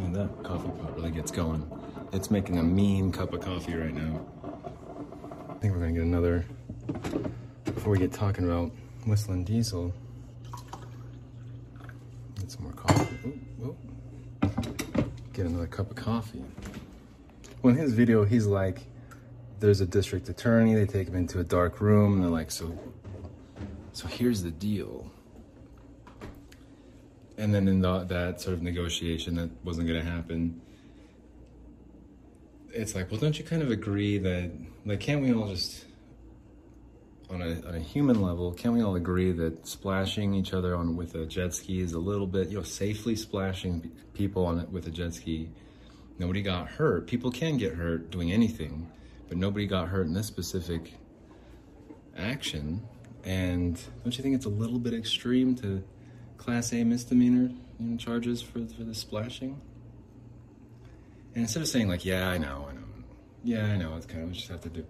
and 0.00 0.16
that 0.16 0.30
coffee 0.42 0.70
pot 0.80 0.96
really 0.96 1.10
gets 1.10 1.30
going. 1.30 1.70
It's 2.14 2.30
making 2.30 2.56
a 2.56 2.62
mean 2.62 3.12
cup 3.12 3.34
of 3.34 3.42
coffee 3.42 3.74
right 3.74 3.94
now. 3.94 4.26
I 5.50 5.54
think 5.58 5.74
we're 5.74 5.80
gonna 5.80 5.92
get 5.92 6.04
another, 6.04 6.46
before 7.84 7.92
we 7.92 7.98
get 7.98 8.12
talking 8.14 8.46
about 8.46 8.72
Whistling 9.04 9.44
Diesel, 9.44 9.92
Get 12.40 12.50
some 12.50 12.62
more 12.62 12.72
coffee. 12.72 13.14
Ooh, 13.26 13.66
ooh. 13.66 13.76
Get 15.34 15.44
another 15.44 15.66
cup 15.66 15.90
of 15.90 15.96
coffee. 15.96 16.42
Well, 17.60 17.74
in 17.74 17.78
his 17.78 17.92
video, 17.92 18.24
he's 18.24 18.46
like, 18.46 18.84
there's 19.60 19.82
a 19.82 19.86
district 19.86 20.30
attorney. 20.30 20.74
They 20.74 20.86
take 20.86 21.08
him 21.08 21.14
into 21.14 21.40
a 21.40 21.44
dark 21.44 21.82
room. 21.82 22.14
And 22.14 22.22
they're 22.22 22.30
like, 22.30 22.50
so, 22.50 22.74
so 23.92 24.08
here's 24.08 24.42
the 24.42 24.50
deal. 24.50 25.10
And 27.36 27.54
then 27.54 27.68
in 27.68 27.82
the, 27.82 28.04
that 28.04 28.40
sort 28.40 28.54
of 28.54 28.62
negotiation 28.62 29.34
that 29.34 29.50
wasn't 29.62 29.88
going 29.88 30.02
to 30.02 30.10
happen, 30.10 30.58
it's 32.70 32.94
like, 32.94 33.10
well, 33.10 33.20
don't 33.20 33.38
you 33.38 33.44
kind 33.44 33.60
of 33.60 33.70
agree 33.70 34.16
that, 34.16 34.50
like, 34.86 35.00
can't 35.00 35.20
we 35.20 35.34
all 35.34 35.48
just 35.48 35.84
on 37.30 37.42
a, 37.42 37.66
on 37.66 37.74
a 37.74 37.80
human 37.80 38.20
level, 38.20 38.52
can 38.52 38.72
we 38.72 38.82
all 38.82 38.96
agree 38.96 39.32
that 39.32 39.66
splashing 39.66 40.34
each 40.34 40.52
other 40.52 40.76
on 40.76 40.96
with 40.96 41.14
a 41.14 41.26
jet 41.26 41.54
ski 41.54 41.80
is 41.80 41.92
a 41.92 41.98
little 41.98 42.26
bit, 42.26 42.48
you 42.48 42.58
know, 42.58 42.62
safely 42.62 43.16
splashing 43.16 43.90
people 44.12 44.44
on 44.46 44.60
it 44.60 44.68
with 44.70 44.86
a 44.86 44.90
jet 44.90 45.14
ski, 45.14 45.48
nobody 46.18 46.42
got 46.42 46.68
hurt. 46.68 47.06
People 47.06 47.30
can 47.30 47.56
get 47.56 47.74
hurt 47.74 48.10
doing 48.10 48.32
anything, 48.32 48.90
but 49.28 49.36
nobody 49.38 49.66
got 49.66 49.88
hurt 49.88 50.06
in 50.06 50.12
this 50.12 50.26
specific 50.26 50.94
action. 52.16 52.82
And 53.24 53.80
don't 54.02 54.16
you 54.16 54.22
think 54.22 54.34
it's 54.34 54.46
a 54.46 54.50
little 54.50 54.78
bit 54.78 54.94
extreme 54.94 55.54
to 55.56 55.82
class 56.36 56.72
A 56.72 56.84
misdemeanor 56.84 57.50
you 57.80 57.86
know, 57.86 57.96
charges 57.96 58.42
for 58.42 58.60
for 58.66 58.84
the 58.84 58.94
splashing? 58.94 59.60
And 61.34 61.42
instead 61.42 61.62
of 61.62 61.68
saying 61.68 61.88
like, 61.88 62.04
yeah, 62.04 62.28
I 62.28 62.38
know, 62.38 62.66
I 62.68 62.74
know, 62.74 62.80
yeah, 63.42 63.64
I 63.64 63.76
know, 63.76 63.96
it's 63.96 64.06
kind 64.06 64.22
of 64.22 64.28
what 64.28 64.34
you 64.34 64.40
just 64.40 64.50
have 64.50 64.60
to 64.60 64.68
do. 64.68 64.84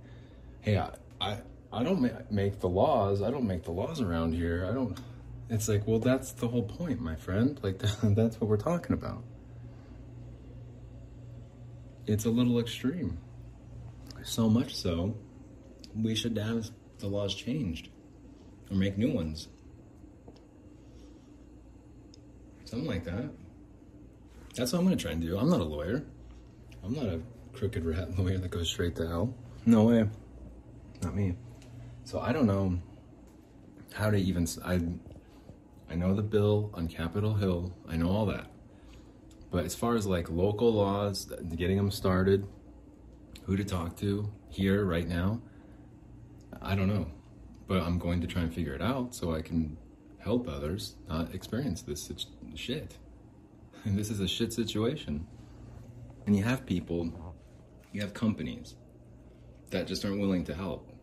Hey, 0.61 0.77
I, 0.79 0.91
I 1.21 1.39
I 1.75 1.83
don't 1.83 2.31
make 2.31 2.61
the 2.61 2.69
laws. 2.69 3.21
I 3.21 3.31
don't 3.31 3.47
make 3.47 3.65
the 3.65 3.73
laws 3.73 4.01
around 4.01 4.33
here. 4.33 4.67
I 4.69 4.73
don't. 4.73 4.97
It's 5.51 5.69
like, 5.69 5.87
well, 5.87 5.99
that's 5.99 6.33
the 6.33 6.47
whole 6.47 6.63
point, 6.63 7.01
my 7.01 7.17
friend. 7.17 7.59
Like, 7.63 7.79
that's 8.03 8.41
what 8.41 8.49
we're 8.49 8.57
talking 8.57 8.95
about. 8.95 9.25
It's 12.07 12.25
a 12.27 12.31
little 12.31 12.61
extreme. 12.61 13.19
So 14.23 14.49
much 14.49 14.75
so, 14.75 15.17
we 15.95 16.15
should 16.15 16.37
have 16.39 16.71
the 16.99 17.09
laws 17.09 17.35
changed 17.35 17.89
or 18.71 18.77
make 18.77 18.97
new 18.97 19.13
ones. 19.13 19.49
Something 22.65 22.89
like 22.89 23.05
that. 23.05 23.31
That's 24.55 24.73
what 24.73 24.79
I'm 24.79 24.85
going 24.87 24.97
to 24.97 25.03
try 25.03 25.13
and 25.13 25.21
do. 25.21 25.37
I'm 25.37 25.51
not 25.51 25.61
a 25.61 25.65
lawyer. 25.65 26.05
I'm 26.85 26.95
not 26.95 27.07
a 27.07 27.21
crooked 27.53 27.85
rat 27.85 28.19
lawyer 28.19 28.39
that 28.39 28.51
goes 28.51 28.69
straight 28.69 28.97
to 28.97 29.07
hell. 29.07 29.35
No 29.67 29.85
way. 29.85 30.09
Not 31.03 31.15
me. 31.15 31.35
So 32.15 32.21
I 32.21 32.33
don't 32.33 32.47
know 32.47 32.79
how 33.93 34.09
to 34.09 34.17
even. 34.17 34.47
I 34.65 34.79
I 35.93 35.97
know 35.97 36.15
the 36.15 36.23
bill 36.23 36.71
on 36.73 36.87
Capitol 36.87 37.35
Hill. 37.35 37.75
I 37.89 37.97
know 37.97 38.09
all 38.09 38.25
that. 38.27 38.47
But 39.51 39.65
as 39.65 39.75
far 39.75 39.97
as 39.97 40.07
like 40.07 40.31
local 40.31 40.73
laws, 40.73 41.33
uh, 41.33 41.43
getting 41.57 41.77
them 41.77 41.91
started, 41.91 42.47
who 43.43 43.57
to 43.57 43.65
talk 43.65 43.97
to 43.97 44.31
here 44.49 44.85
right 44.85 45.09
now, 45.09 45.41
I 46.63 46.77
don't 46.77 46.87
know. 46.87 47.09
But 47.67 47.83
I'm 47.83 47.99
going 47.99 48.21
to 48.21 48.29
try 48.29 48.43
and 48.43 48.55
figure 48.55 48.75
it 48.75 48.81
out 48.81 49.13
so 49.13 49.35
I 49.35 49.43
can 49.43 49.77
help 50.19 50.49
others 50.49 50.95
not 51.09 51.35
experience 51.35 51.83
this 51.83 52.13
shit. 52.55 52.97
And 53.83 53.99
this 53.99 54.09
is 54.09 54.21
a 54.21 54.29
shit 54.29 54.53
situation. 54.53 55.27
And 56.27 56.37
you 56.37 56.45
have 56.45 56.65
people, 56.65 57.11
you 57.91 58.01
have 58.03 58.15
companies 58.15 58.77
that 59.71 59.89
just 59.89 60.05
aren't 60.05 60.21
willing 60.21 60.45
to 60.45 60.55
help. 60.55 60.94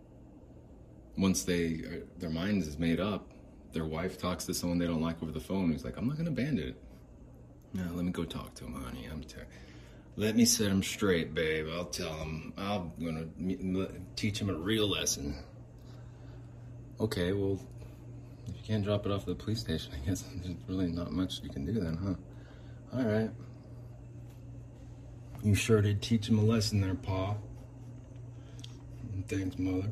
Once 1.18 1.44
they 1.44 1.82
uh, 1.86 2.06
their 2.20 2.30
mind 2.30 2.64
is 2.64 2.78
made 2.80 3.00
up, 3.00 3.30
their 3.74 3.86
wife 3.86 4.18
talks 4.18 4.46
to 4.46 4.54
someone 4.54 4.78
they 4.78 4.88
don't 4.88 5.02
like 5.02 5.22
over 5.22 5.32
the 5.32 5.40
phone 5.40 5.72
who's 5.72 5.84
like, 5.84 5.98
I'm 5.98 6.08
not 6.08 6.18
gonna 6.18 6.30
abandon 6.30 6.70
it. 6.70 6.76
No, 7.74 7.84
let 7.94 8.04
me 8.06 8.12
go 8.12 8.24
talk 8.26 8.54
to 8.56 8.66
him, 8.66 8.74
honey. 8.74 9.08
I'm 9.12 9.24
ter- 9.24 9.48
let 10.18 10.36
me 10.36 10.46
set 10.46 10.68
him 10.68 10.84
straight, 10.84 11.34
babe. 11.34 11.68
I'll 11.72 11.86
tell 11.86 12.14
him. 12.16 12.54
I'm 12.58 12.92
gonna 13.02 13.88
teach 14.16 14.40
him 14.40 14.50
a 14.50 14.54
real 14.54 14.88
lesson. 14.88 15.36
Okay, 17.00 17.32
well, 17.34 17.60
if 18.48 18.56
you 18.56 18.62
can't 18.64 18.84
drop 18.84 19.06
it 19.06 19.12
off 19.12 19.22
at 19.22 19.28
the 19.28 19.36
police 19.36 19.60
station, 19.60 19.92
I 19.94 20.06
guess 20.06 20.22
there's 20.36 20.56
really 20.68 20.88
not 20.88 21.12
much 21.12 21.42
you 21.44 21.50
can 21.50 21.66
do 21.66 21.74
then, 21.74 21.98
huh? 21.98 22.98
All 22.98 23.06
right. 23.06 23.32
You 25.44 25.56
sure 25.56 25.82
did 25.82 26.02
teach 26.02 26.28
him 26.30 26.38
a 26.38 26.44
lesson 26.44 26.82
there, 26.82 26.94
Pa. 26.94 27.36
Thanks, 29.28 29.58
Mother. 29.58 29.88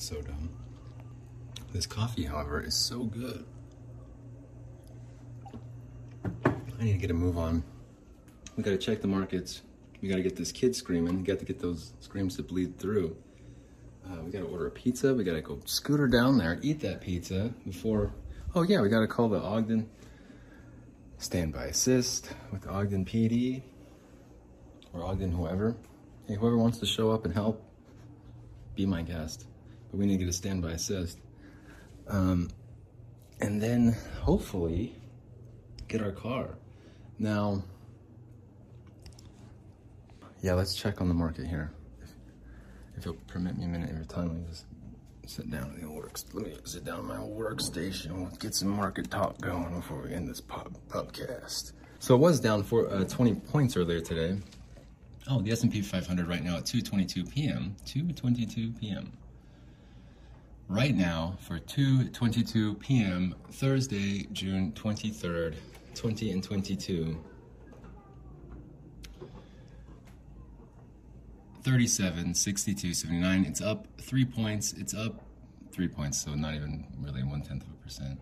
So 0.00 0.22
dumb. 0.22 0.48
This 1.74 1.84
coffee, 1.84 2.24
however, 2.24 2.62
is 2.62 2.74
so 2.74 3.00
good. 3.04 3.44
I 6.34 6.82
need 6.82 6.92
to 6.92 6.98
get 6.98 7.10
a 7.10 7.14
move 7.14 7.36
on. 7.36 7.62
We 8.56 8.62
gotta 8.62 8.78
check 8.78 9.02
the 9.02 9.08
markets. 9.08 9.60
We 10.00 10.08
gotta 10.08 10.22
get 10.22 10.36
this 10.36 10.52
kid 10.52 10.74
screaming. 10.74 11.18
We 11.18 11.22
got 11.22 11.38
to 11.40 11.44
get 11.44 11.58
those 11.58 11.92
screams 12.00 12.36
to 12.36 12.42
bleed 12.42 12.78
through. 12.78 13.14
Uh, 14.06 14.22
we 14.22 14.30
gotta 14.30 14.46
order 14.46 14.68
a 14.68 14.70
pizza. 14.70 15.12
We 15.12 15.22
gotta 15.22 15.42
go 15.42 15.60
scooter 15.66 16.08
down 16.08 16.38
there, 16.38 16.58
eat 16.62 16.80
that 16.80 17.02
pizza 17.02 17.52
before. 17.66 18.14
Oh 18.54 18.62
yeah, 18.62 18.80
we 18.80 18.88
gotta 18.88 19.06
call 19.06 19.28
the 19.28 19.38
Ogden 19.38 19.90
standby 21.18 21.66
assist 21.66 22.32
with 22.50 22.66
Ogden 22.66 23.04
PD 23.04 23.60
or 24.94 25.04
Ogden 25.04 25.30
whoever. 25.30 25.76
Hey, 26.26 26.36
whoever 26.36 26.56
wants 26.56 26.78
to 26.78 26.86
show 26.86 27.10
up 27.10 27.26
and 27.26 27.34
help, 27.34 27.62
be 28.74 28.86
my 28.86 29.02
guest. 29.02 29.44
But 29.90 29.98
we 29.98 30.06
need 30.06 30.18
to 30.18 30.24
get 30.24 30.28
a 30.28 30.32
standby 30.32 30.72
assist. 30.72 31.18
Um, 32.08 32.50
and 33.40 33.60
then 33.60 33.96
hopefully 34.20 34.94
get 35.88 36.02
our 36.02 36.12
car. 36.12 36.58
Now, 37.18 37.62
yeah, 40.42 40.54
let's 40.54 40.74
check 40.74 41.00
on 41.00 41.08
the 41.08 41.14
market 41.14 41.46
here. 41.46 41.72
If, 42.02 42.10
if 42.96 43.04
you'll 43.04 43.18
permit 43.26 43.58
me 43.58 43.64
a 43.64 43.68
minute 43.68 43.90
of 43.90 43.96
your 43.96 44.04
time, 44.04 44.28
let 44.28 44.36
me 44.36 44.44
just 44.48 44.64
sit 45.26 45.50
down 45.50 45.74
in 45.74 45.82
the 45.82 45.90
works. 45.90 46.24
Let 46.32 46.46
me 46.46 46.56
sit 46.64 46.84
down 46.84 47.00
in 47.00 47.06
my 47.06 47.16
workstation. 47.16 48.12
We'll 48.12 48.30
get 48.38 48.54
some 48.54 48.68
market 48.68 49.10
talk 49.10 49.40
going 49.40 49.74
before 49.74 50.02
we 50.02 50.12
end 50.12 50.28
this 50.28 50.40
pub 50.40 50.76
pubcast. 50.88 51.72
So 51.98 52.14
it 52.14 52.18
was 52.18 52.40
down 52.40 52.62
for 52.62 52.90
uh, 52.90 53.04
20 53.04 53.34
points 53.34 53.76
earlier 53.76 54.00
today. 54.00 54.38
Oh, 55.28 55.40
the 55.42 55.52
S&P 55.52 55.82
500 55.82 56.26
right 56.26 56.42
now 56.42 56.56
at 56.56 56.64
2:22 56.64 57.30
p.m. 57.30 57.76
2:22 57.86 58.80
p.m. 58.80 59.12
Right 60.70 60.94
now 60.94 61.34
for 61.40 61.58
2:22 61.58 62.78
p.m. 62.78 63.34
Thursday, 63.50 64.28
June 64.30 64.70
23rd, 64.70 65.56
20 65.96 66.30
and 66.30 66.44
22. 66.44 67.24
37, 71.64 72.34
62, 72.34 72.94
79. 72.94 73.44
It's 73.46 73.60
up 73.60 73.88
three 74.00 74.24
points. 74.24 74.72
It's 74.74 74.94
up 74.94 75.24
three 75.72 75.88
points, 75.88 76.22
so 76.22 76.36
not 76.36 76.54
even 76.54 76.86
really 77.00 77.24
one 77.24 77.42
tenth 77.42 77.64
of 77.64 77.70
a 77.70 77.82
percent. 77.82 78.20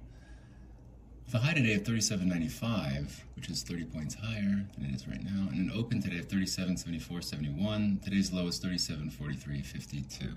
A 1.35 1.39
high 1.39 1.53
today 1.53 1.75
of 1.75 1.83
37.95, 1.83 3.25
which 3.37 3.51
is 3.51 3.63
30 3.63 3.85
points 3.85 4.15
higher 4.15 4.65
than 4.75 4.87
it 4.87 4.95
is 4.95 5.07
right 5.07 5.23
now, 5.23 5.49
and 5.51 5.71
an 5.71 5.73
open 5.77 6.01
today 6.01 6.19
of 6.19 6.29
37.74.71. 6.29 8.03
Today's 8.03 8.33
low 8.33 8.47
is 8.47 8.59
37.43.52. 8.59 10.33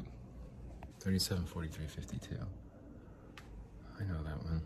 37.43.52. 1.03 2.37
I 3.99 4.03
know 4.03 4.23
that 4.23 4.43
one. 4.43 4.61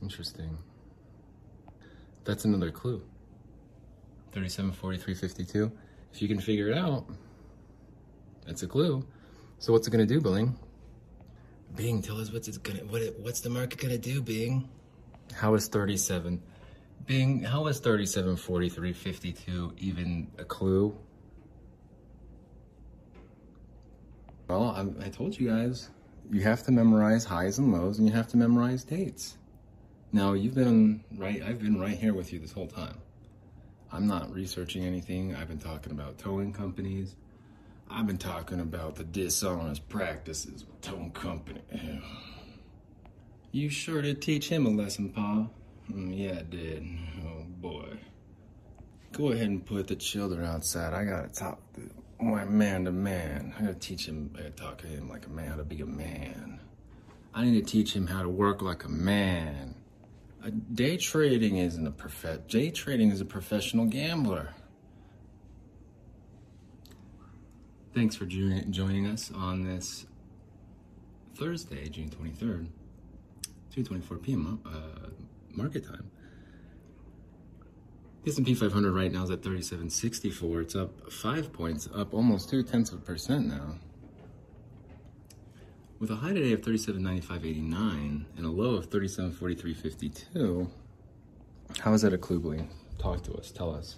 Interesting. 0.00 0.56
That's 2.24 2.44
another 2.44 2.70
clue. 2.70 3.02
37.43.52. 4.34 5.72
If 6.12 6.22
you 6.22 6.28
can 6.28 6.38
figure 6.38 6.68
it 6.68 6.78
out, 6.78 7.06
that's 8.46 8.62
a 8.62 8.66
clue. 8.66 9.04
So 9.58 9.72
what's 9.72 9.88
it 9.88 9.90
gonna 9.90 10.06
do, 10.06 10.20
Bling? 10.20 10.56
Bing, 11.74 12.00
tell 12.02 12.20
us 12.20 12.32
what's 12.32 12.46
it 12.46 12.62
gonna 12.62 12.80
what 12.80 13.02
it, 13.02 13.18
what's 13.20 13.40
the 13.40 13.50
market 13.50 13.80
gonna 13.80 13.98
do, 13.98 14.22
Bing? 14.22 14.68
How 15.34 15.54
is 15.54 15.68
37? 15.68 16.40
Bing, 17.06 17.42
how 17.42 17.66
is 17.66 17.80
37, 17.80 18.36
43, 18.36 18.92
52 18.92 19.72
even 19.78 20.30
a 20.38 20.44
clue? 20.44 20.96
Well, 24.48 24.64
I, 25.00 25.06
I 25.06 25.08
told 25.08 25.38
you 25.38 25.48
guys, 25.48 25.90
you 26.30 26.40
have 26.42 26.62
to 26.64 26.72
memorize 26.72 27.24
highs 27.24 27.58
and 27.58 27.72
lows, 27.72 27.98
and 27.98 28.06
you 28.06 28.14
have 28.14 28.28
to 28.28 28.36
memorize 28.36 28.84
dates. 28.84 29.36
Now 30.12 30.34
you've 30.34 30.54
been 30.54 31.04
right. 31.16 31.42
I've 31.42 31.60
been 31.60 31.80
right 31.80 31.96
here 31.96 32.14
with 32.14 32.32
you 32.32 32.38
this 32.38 32.52
whole 32.52 32.68
time. 32.68 32.98
I'm 33.92 34.06
not 34.06 34.32
researching 34.32 34.84
anything. 34.84 35.34
I've 35.34 35.48
been 35.48 35.58
talking 35.58 35.92
about 35.92 36.18
towing 36.18 36.52
companies. 36.52 37.16
I've 37.88 38.06
been 38.06 38.18
talking 38.18 38.60
about 38.60 38.96
the 38.96 39.04
dishonest 39.04 39.88
practices 39.88 40.64
with 40.64 40.80
towing 40.80 41.12
company. 41.12 41.62
You 43.52 43.70
sure 43.70 44.02
did 44.02 44.20
teach 44.20 44.50
him 44.50 44.66
a 44.66 44.68
lesson, 44.68 45.08
Pa. 45.08 45.46
Mm, 45.90 46.18
yeah, 46.18 46.40
I 46.40 46.42
did. 46.42 46.86
Oh 47.24 47.44
boy. 47.46 47.96
Go 49.12 49.32
ahead 49.32 49.46
and 49.46 49.64
put 49.64 49.86
the 49.86 49.96
children 49.96 50.44
outside. 50.44 50.92
I 50.92 51.04
gotta 51.04 51.28
talk 51.28 51.58
to 51.74 51.88
my 52.20 52.44
man 52.44 52.84
to 52.84 52.92
man. 52.92 53.54
I 53.58 53.62
gotta 53.62 53.74
teach 53.74 54.06
him, 54.06 54.30
I 54.34 54.38
gotta 54.38 54.50
talk 54.50 54.78
to 54.78 54.86
him 54.86 55.08
like 55.08 55.26
a 55.26 55.30
man, 55.30 55.48
how 55.48 55.56
to 55.56 55.64
be 55.64 55.80
a 55.80 55.86
man. 55.86 56.60
I 57.34 57.44
need 57.44 57.64
to 57.64 57.70
teach 57.70 57.94
him 57.94 58.06
how 58.06 58.22
to 58.22 58.28
work 58.28 58.62
like 58.62 58.84
a 58.84 58.88
man 58.88 59.76
day 60.50 60.96
trading 60.96 61.56
isn't 61.58 61.86
a 61.86 61.90
prof- 61.90 62.46
day 62.48 62.70
trading 62.70 63.10
is 63.10 63.20
a 63.20 63.24
professional 63.24 63.86
gambler. 63.86 64.54
Thanks 67.94 68.14
for 68.14 68.26
joining 68.26 69.06
us 69.06 69.32
on 69.32 69.64
this 69.64 70.06
Thursday, 71.34 71.88
June 71.88 72.10
23rd, 72.10 72.68
2:24 73.74 74.22
p.m. 74.22 74.60
Uh, 74.66 75.08
market 75.50 75.84
time. 75.86 76.10
The 78.26 78.32
S&P 78.32 78.54
500 78.56 78.92
right 78.92 79.12
now 79.12 79.22
is 79.22 79.30
at 79.30 79.42
37.64. 79.42 80.62
It's 80.62 80.74
up 80.74 81.12
five 81.12 81.52
points, 81.52 81.88
up 81.94 82.12
almost 82.12 82.50
two 82.50 82.64
tenths 82.64 82.90
of 82.90 82.98
a 82.98 83.02
percent 83.02 83.46
now. 83.46 83.76
With 86.00 86.10
a 86.10 86.16
high 86.16 86.32
today 86.32 86.50
of 86.50 86.60
37.95.89 86.60 88.24
and 88.36 88.44
a 88.44 88.48
low 88.48 88.74
of 88.74 88.90
37.43.52, 88.90 90.68
how 91.78 91.92
is 91.92 92.02
that 92.02 92.12
a 92.12 92.18
clue, 92.18 92.40
Bling? 92.40 92.68
Talk 92.98 93.22
to 93.22 93.34
us. 93.34 93.52
Tell 93.52 93.72
us. 93.72 93.94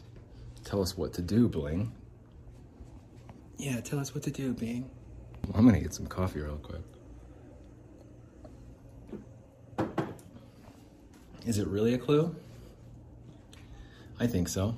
Tell 0.62 0.82
us 0.82 0.94
what 0.94 1.14
to 1.14 1.22
do, 1.22 1.48
Bling. 1.48 1.90
Yeah, 3.56 3.80
tell 3.80 3.98
us 3.98 4.14
what 4.14 4.24
to 4.24 4.30
do, 4.30 4.52
Bing. 4.52 4.90
I'm 5.54 5.64
gonna 5.64 5.80
get 5.80 5.94
some 5.94 6.06
coffee 6.06 6.40
real 6.40 6.58
quick. 6.58 6.82
Is 11.46 11.56
it 11.56 11.66
really 11.66 11.94
a 11.94 11.98
clue? 11.98 12.36
I 14.20 14.26
think 14.26 14.48
so. 14.48 14.76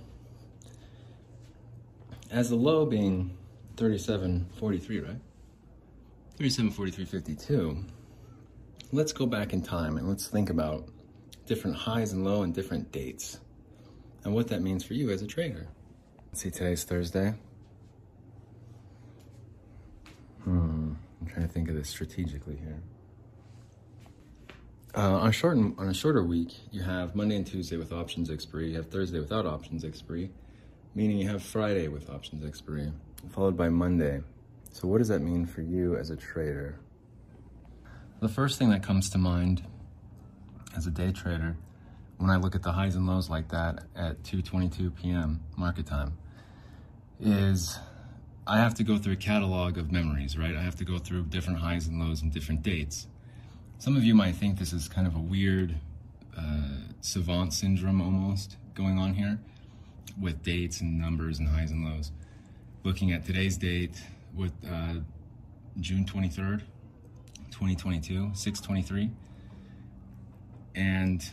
As 2.30 2.50
the 2.50 2.56
low 2.56 2.86
being 2.86 3.36
37.43, 3.76 5.06
right? 5.06 5.16
3743.52. 6.38 7.84
Let's 8.92 9.12
go 9.12 9.26
back 9.26 9.52
in 9.52 9.62
time 9.62 9.96
and 9.96 10.08
let's 10.08 10.26
think 10.26 10.50
about 10.50 10.88
different 11.46 11.76
highs 11.76 12.12
and 12.12 12.24
low 12.24 12.42
and 12.42 12.54
different 12.54 12.92
dates 12.92 13.40
and 14.24 14.34
what 14.34 14.48
that 14.48 14.62
means 14.62 14.84
for 14.84 14.94
you 14.94 15.10
as 15.10 15.22
a 15.22 15.26
trader. 15.26 15.68
See, 16.32 16.50
today's 16.50 16.84
Thursday. 16.84 17.34
Hmm, 20.44 20.92
I'm 21.20 21.26
trying 21.26 21.46
to 21.46 21.52
think 21.52 21.68
of 21.68 21.74
this 21.74 21.88
strategically 21.88 22.56
here. 22.56 22.80
Uh, 24.92 25.18
on 25.20 25.28
a 25.28 25.32
short 25.32 25.56
on 25.56 25.88
a 25.88 25.94
shorter 25.94 26.24
week, 26.24 26.52
you 26.72 26.82
have 26.82 27.14
Monday 27.14 27.36
and 27.36 27.46
Tuesday 27.46 27.76
with 27.76 27.92
options 27.92 28.28
expiry. 28.28 28.70
You 28.70 28.76
have 28.76 28.86
Thursday 28.86 29.20
without 29.20 29.46
options 29.46 29.84
expiry, 29.84 30.30
meaning 30.96 31.18
you 31.18 31.28
have 31.28 31.42
Friday 31.44 31.86
with 31.86 32.10
options 32.10 32.44
expiry, 32.44 32.92
followed 33.30 33.56
by 33.56 33.68
Monday. 33.68 34.20
So 34.72 34.88
what 34.88 34.98
does 34.98 35.08
that 35.08 35.20
mean 35.20 35.46
for 35.46 35.62
you 35.62 35.96
as 35.96 36.10
a 36.10 36.16
trader? 36.16 36.80
The 38.20 38.28
first 38.28 38.58
thing 38.58 38.70
that 38.70 38.82
comes 38.82 39.08
to 39.10 39.18
mind 39.18 39.62
as 40.76 40.86
a 40.86 40.90
day 40.90 41.12
trader 41.12 41.56
when 42.18 42.30
I 42.30 42.36
look 42.36 42.54
at 42.56 42.62
the 42.62 42.72
highs 42.72 42.96
and 42.96 43.06
lows 43.06 43.30
like 43.30 43.48
that 43.50 43.84
at 43.94 44.24
2:22 44.24 44.94
p.m. 44.96 45.40
market 45.56 45.86
time 45.86 46.18
is 47.20 47.78
I 48.44 48.58
have 48.58 48.74
to 48.74 48.82
go 48.82 48.98
through 48.98 49.12
a 49.12 49.16
catalog 49.16 49.78
of 49.78 49.92
memories, 49.92 50.36
right? 50.36 50.56
I 50.56 50.62
have 50.62 50.76
to 50.76 50.84
go 50.84 50.98
through 50.98 51.26
different 51.26 51.60
highs 51.60 51.86
and 51.86 52.00
lows 52.00 52.22
and 52.22 52.32
different 52.32 52.62
dates. 52.62 53.06
Some 53.80 53.96
of 53.96 54.04
you 54.04 54.14
might 54.14 54.34
think 54.34 54.58
this 54.58 54.74
is 54.74 54.90
kind 54.90 55.06
of 55.06 55.16
a 55.16 55.18
weird 55.18 55.74
uh, 56.36 56.80
savant 57.00 57.54
syndrome 57.54 58.02
almost 58.02 58.58
going 58.74 58.98
on 58.98 59.14
here 59.14 59.38
with 60.20 60.42
dates 60.42 60.82
and 60.82 61.00
numbers 61.00 61.38
and 61.38 61.48
highs 61.48 61.70
and 61.70 61.86
lows. 61.86 62.12
Looking 62.84 63.12
at 63.12 63.24
today's 63.24 63.56
date 63.56 63.98
with 64.34 64.52
uh, 64.70 64.96
June 65.80 66.04
23rd, 66.04 66.60
2022, 67.52 68.32
623. 68.34 69.10
And 70.74 71.24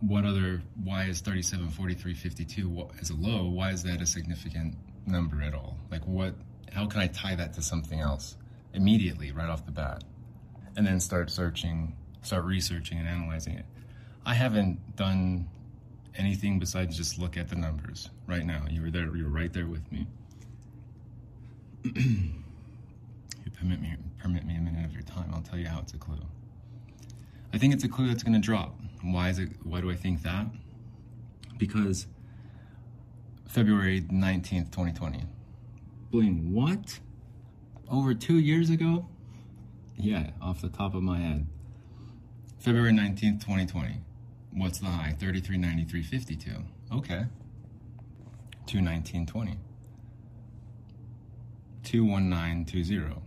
what 0.00 0.26
other, 0.26 0.60
why 0.84 1.04
is 1.04 1.22
374352 1.22 2.90
as 3.00 3.08
a 3.08 3.14
low? 3.14 3.48
Why 3.48 3.70
is 3.70 3.82
that 3.84 4.02
a 4.02 4.06
significant 4.06 4.76
number 5.06 5.40
at 5.40 5.54
all? 5.54 5.78
Like 5.90 6.06
what, 6.06 6.34
how 6.70 6.84
can 6.88 7.00
I 7.00 7.06
tie 7.06 7.36
that 7.36 7.54
to 7.54 7.62
something 7.62 8.00
else 8.00 8.36
immediately 8.74 9.32
right 9.32 9.48
off 9.48 9.64
the 9.64 9.72
bat? 9.72 10.04
And 10.76 10.86
then 10.86 11.00
start 11.00 11.30
searching, 11.30 11.96
start 12.22 12.44
researching 12.44 12.98
and 12.98 13.08
analyzing 13.08 13.54
it. 13.54 13.64
I 14.24 14.34
haven't 14.34 14.96
done 14.96 15.48
anything 16.16 16.58
besides 16.58 16.96
just 16.96 17.18
look 17.18 17.36
at 17.36 17.48
the 17.48 17.56
numbers 17.56 18.10
right 18.26 18.44
now. 18.44 18.64
You 18.68 18.82
were 18.82 18.90
there, 18.90 19.14
you 19.16 19.24
were 19.24 19.30
right 19.30 19.52
there 19.52 19.66
with 19.66 19.90
me. 19.90 20.06
you 21.84 23.50
permit 23.58 23.80
me, 23.80 23.94
permit 24.18 24.44
me 24.44 24.56
a 24.56 24.60
minute 24.60 24.84
of 24.84 24.92
your 24.92 25.02
time. 25.02 25.30
I'll 25.32 25.42
tell 25.42 25.58
you 25.58 25.66
how 25.66 25.80
it's 25.80 25.94
a 25.94 25.98
clue. 25.98 26.18
I 27.52 27.58
think 27.58 27.72
it's 27.72 27.84
a 27.84 27.88
clue 27.88 28.08
that's 28.08 28.22
going 28.22 28.34
to 28.34 28.44
drop. 28.44 28.78
Why 29.02 29.30
is 29.30 29.38
it? 29.38 29.50
Why 29.62 29.80
do 29.80 29.90
I 29.90 29.94
think 29.94 30.22
that? 30.22 30.46
Because 31.58 32.06
February 33.46 34.02
19th, 34.02 34.70
2020. 34.72 35.22
Bling, 36.10 36.52
what? 36.52 36.98
Over 37.88 38.14
two 38.14 38.38
years 38.38 38.68
ago? 38.68 39.06
Yeah, 39.98 40.30
off 40.42 40.60
the 40.60 40.68
top 40.68 40.94
of 40.94 41.02
my 41.02 41.18
head. 41.18 41.46
February 42.58 42.92
19th, 42.92 43.40
2020. 43.40 44.00
What's 44.52 44.78
the 44.78 44.86
high? 44.86 45.14
3393.52. 45.18 46.62
Okay. 46.96 47.24
219.20. 48.66 49.56
21920. 51.84 53.22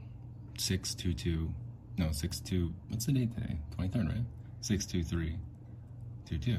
622. 0.57 1.53
No, 1.97 2.11
62. 2.11 2.73
What's 2.89 3.05
the 3.05 3.11
date 3.13 3.33
today? 3.33 3.57
23rd, 3.77 4.07
right? 4.07 4.25
62322. 4.61 6.57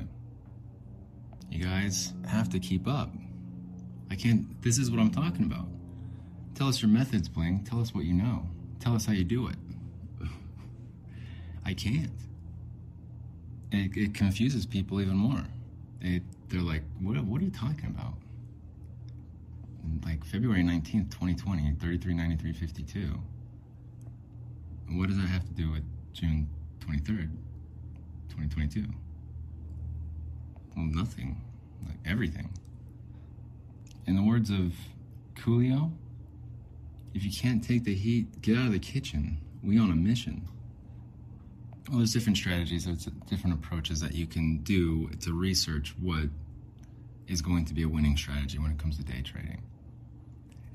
You 1.51 1.65
guys 1.65 2.13
have 2.27 2.49
to 2.51 2.59
keep 2.59 2.87
up. 2.89 3.11
I 4.11 4.15
can't. 4.17 4.61
This 4.63 4.79
is 4.79 4.91
what 4.91 5.01
I'm 5.01 5.11
talking 5.11 5.45
about. 5.45 5.67
Tell 6.55 6.69
us 6.69 6.81
your 6.83 6.91
methods, 6.91 7.29
Bling. 7.29 7.65
Tell 7.65 7.81
us 7.81 7.95
what 7.95 8.05
you 8.05 8.15
know. 8.15 8.49
Tell 8.81 8.95
us 8.95 9.05
how 9.07 9.13
you 9.13 9.25
do 9.25 9.49
it. 9.49 9.57
I 11.65 11.75
can't. 11.75 12.11
It, 13.73 13.97
it 13.97 14.15
confuses 14.15 14.67
people 14.67 15.01
even 15.01 15.17
more. 15.17 15.45
It, 16.01 16.23
they're 16.49 16.61
like, 16.61 16.83
what, 17.01 17.23
what 17.25 17.41
are 17.41 17.45
you 17.45 17.51
talking 17.51 17.87
about? 17.87 18.15
Like 20.05 20.25
February 20.25 20.63
19th, 20.63 21.11
2020, 21.11 21.75
3393.52. 21.79 23.19
What 24.93 25.09
does 25.09 25.17
that 25.19 25.29
have 25.29 25.45
to 25.45 25.53
do 25.53 25.71
with 25.71 25.85
June 26.13 26.49
23rd, 26.81 27.31
2022? 28.29 28.87
Well, 30.77 30.87
nothing. 30.87 31.41
Like 31.87 31.99
everything. 32.05 32.51
In 34.07 34.17
the 34.17 34.23
words 34.23 34.51
of 34.51 34.73
Coolio, 35.37 35.93
if 37.15 37.25
you 37.25 37.31
can't 37.31 37.63
take 37.63 37.85
the 37.85 37.95
heat, 37.95 38.41
get 38.43 38.57
out 38.57 38.67
of 38.67 38.73
the 38.73 38.79
kitchen. 38.79 39.39
We 39.63 39.79
on 39.79 39.91
a 39.91 39.95
mission. 39.95 40.49
Well, 41.89 41.99
there's 41.99 42.13
different 42.13 42.37
strategies, 42.37 42.85
there's 42.85 43.09
different 43.27 43.55
approaches 43.55 44.01
that 44.01 44.15
you 44.15 44.27
can 44.27 44.59
do 44.59 45.09
to 45.21 45.33
research 45.33 45.95
what 46.01 46.29
is 47.27 47.41
going 47.41 47.65
to 47.65 47.75
be 47.75 47.83
a 47.83 47.89
winning 47.89 48.17
strategy 48.17 48.59
when 48.59 48.71
it 48.71 48.79
comes 48.79 48.97
to 48.99 49.05
day 49.05 49.23
trading. 49.23 49.63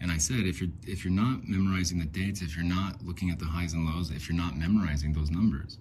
And 0.02 0.12
I 0.12 0.18
said, 0.18 0.41
if 0.41 0.60
you're 0.60 0.72
if 0.86 1.06
you're 1.06 1.13
not 1.13 1.48
memorizing 1.48 2.00
the 2.00 2.06
dates, 2.06 2.41
if 2.41 2.56
you're 2.56 2.65
not 2.65 3.04
looking 3.04 3.30
at 3.30 3.39
the 3.39 3.46
highs 3.46 3.74
and 3.74 3.86
lows, 3.86 4.12
if 4.12 4.28
you're 4.28 4.38
not 4.38 4.58
memorizing 4.58 5.13
those 5.13 5.32
numbers, 5.32 5.80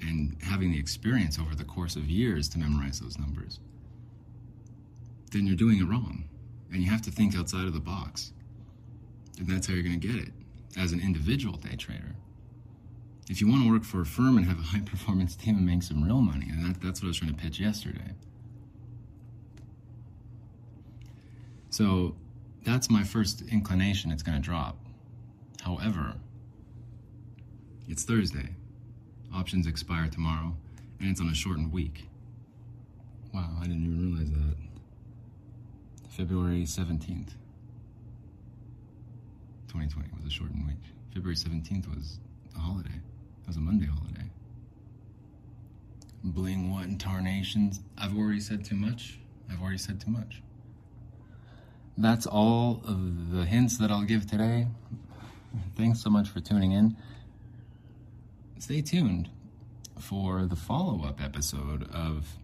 and 0.00 0.36
having 0.42 0.72
the 0.72 0.78
experience 0.78 1.38
over 1.38 1.54
the 1.54 1.64
course 1.64 1.96
of 1.96 2.08
years 2.08 2.48
to 2.50 2.58
memorize 2.58 3.00
those 3.00 3.18
numbers, 3.18 3.60
then 5.32 5.46
you're 5.46 5.56
doing 5.56 5.78
it 5.78 5.88
wrong, 5.88 6.24
and 6.72 6.82
you 6.82 6.90
have 6.90 7.02
to 7.02 7.10
think 7.10 7.36
outside 7.36 7.66
of 7.66 7.72
the 7.72 7.80
box, 7.80 8.32
and 9.38 9.48
that's 9.48 9.66
how 9.66 9.74
you're 9.74 9.82
going 9.82 10.00
to 10.00 10.06
get 10.06 10.16
it 10.16 10.32
as 10.76 10.92
an 10.92 11.00
individual 11.00 11.56
day 11.56 11.76
trader 11.76 12.14
if 13.30 13.40
you 13.40 13.48
want 13.48 13.62
to 13.62 13.70
work 13.70 13.84
for 13.84 14.00
a 14.00 14.04
firm 14.04 14.36
and 14.36 14.44
have 14.44 14.58
a 14.58 14.62
high 14.62 14.80
performance 14.80 15.36
team 15.36 15.56
and 15.56 15.64
make 15.64 15.84
some 15.84 16.02
real 16.02 16.20
money, 16.20 16.48
and 16.50 16.66
that, 16.66 16.80
that's 16.82 17.00
what 17.00 17.06
I 17.06 17.10
was 17.10 17.18
trying 17.18 17.32
to 17.32 17.40
pitch 17.40 17.60
yesterday. 17.60 18.10
So 21.70 22.16
that's 22.64 22.90
my 22.90 23.04
first 23.04 23.42
inclination, 23.42 24.10
it's 24.10 24.24
going 24.24 24.36
to 24.36 24.42
drop. 24.42 24.78
However, 25.62 26.14
it's 27.88 28.02
Thursday. 28.02 28.48
Options 29.32 29.68
expire 29.68 30.08
tomorrow, 30.08 30.56
and 30.98 31.08
it's 31.08 31.20
on 31.20 31.28
a 31.28 31.34
shortened 31.34 31.72
week. 31.72 32.08
Wow, 33.32 33.50
I 33.60 33.62
didn't 33.62 33.84
even 33.84 34.10
realize 34.10 34.32
that. 34.32 34.56
February 36.08 36.62
17th, 36.62 37.34
2020 39.68 40.08
was 40.16 40.26
a 40.26 40.30
shortened 40.30 40.66
week. 40.66 40.82
February 41.14 41.36
17th 41.36 41.94
was 41.94 42.18
a 42.56 42.58
holiday 42.58 43.00
was 43.46 43.56
a 43.56 43.60
Monday 43.60 43.86
holiday. 43.86 44.30
Bling 46.22 46.70
what 46.72 46.84
in 46.84 46.98
tarnations? 46.98 47.80
I've 47.96 48.16
already 48.16 48.40
said 48.40 48.64
too 48.64 48.76
much. 48.76 49.18
I've 49.50 49.60
already 49.60 49.78
said 49.78 50.00
too 50.00 50.10
much. 50.10 50.42
That's 51.96 52.26
all 52.26 52.82
of 52.86 53.30
the 53.30 53.44
hints 53.44 53.78
that 53.78 53.90
I'll 53.90 54.04
give 54.04 54.26
today. 54.30 54.66
Thanks 55.76 56.00
so 56.02 56.10
much 56.10 56.28
for 56.28 56.40
tuning 56.40 56.72
in. 56.72 56.96
Stay 58.58 58.82
tuned 58.82 59.28
for 59.98 60.46
the 60.46 60.56
follow 60.56 61.04
up 61.04 61.22
episode 61.22 61.88
of 61.92 62.36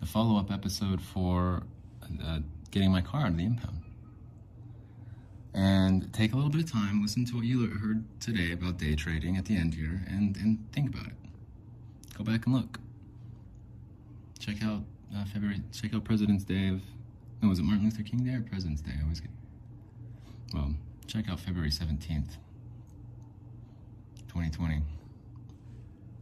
the 0.00 0.06
follow 0.06 0.38
up 0.38 0.50
episode 0.50 1.00
for 1.00 1.62
uh, 2.24 2.40
getting 2.70 2.90
my 2.90 3.00
car 3.00 3.22
out 3.22 3.30
of 3.30 3.36
the 3.36 3.44
impound 3.44 3.77
and 5.54 6.12
take 6.12 6.32
a 6.32 6.36
little 6.36 6.50
bit 6.50 6.62
of 6.62 6.70
time, 6.70 7.02
listen 7.02 7.24
to 7.26 7.36
what 7.36 7.44
you 7.44 7.66
heard 7.66 8.04
today 8.20 8.52
about 8.52 8.78
day 8.78 8.94
trading 8.94 9.36
at 9.36 9.46
the 9.46 9.56
end 9.56 9.74
here, 9.74 10.04
and, 10.08 10.36
and 10.36 10.58
think 10.72 10.94
about 10.94 11.06
it. 11.06 11.14
Go 12.16 12.24
back 12.24 12.46
and 12.46 12.54
look. 12.54 12.78
Check 14.38 14.62
out 14.62 14.82
uh, 15.16 15.24
February, 15.24 15.60
check 15.72 15.94
out 15.94 16.04
President's 16.04 16.44
Day 16.44 16.68
of, 16.68 16.80
no, 17.42 17.48
was 17.48 17.58
it 17.58 17.62
Martin 17.62 17.84
Luther 17.84 18.02
King 18.02 18.24
Day 18.24 18.34
or 18.34 18.42
President's 18.42 18.82
Day? 18.82 18.92
I 18.98 19.02
always 19.02 19.20
get, 19.20 19.30
well, 20.52 20.74
check 21.06 21.28
out 21.28 21.40
February 21.40 21.70
17th, 21.70 22.36
2020, 24.28 24.74
and 24.74 24.84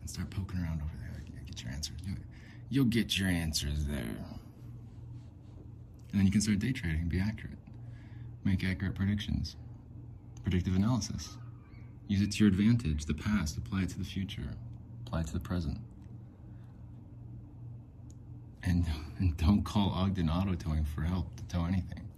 start 0.07 0.31
poking 0.31 0.61
around 0.61 0.81
over 0.83 0.91
there. 1.01 1.23
Get 1.47 1.63
your 1.63 1.73
answers. 1.73 1.97
You'll 2.69 2.85
get 2.87 3.19
your 3.19 3.29
answers 3.29 3.87
there. 3.87 4.17
And 6.13 6.21
then 6.21 6.27
you 6.27 6.33
can 6.33 6.41
start 6.41 6.59
day 6.59 6.73
trading, 6.73 7.09
be 7.09 7.21
accurate. 7.21 7.59
Make 8.47 8.63
accurate 8.63 8.95
predictions. 8.95 9.57
Predictive 10.45 10.77
analysis. 10.77 11.37
Use 12.07 12.23
it 12.23 12.31
to 12.31 12.45
your 12.45 12.49
advantage. 12.49 13.05
The 13.05 13.13
past, 13.13 13.57
apply 13.57 13.83
it 13.83 13.89
to 13.89 13.99
the 13.99 14.05
future. 14.05 14.51
Apply 15.05 15.23
it 15.23 15.27
to 15.27 15.33
the 15.33 15.41
present. 15.41 15.79
And, 18.63 18.87
and 19.19 19.37
don't 19.37 19.65
call 19.65 19.91
Ogden 19.91 20.31
Auto 20.31 20.55
Towing 20.55 20.85
for 20.85 21.03
help 21.03 21.35
to 21.35 21.45
tow 21.47 21.65
anything. 21.65 22.09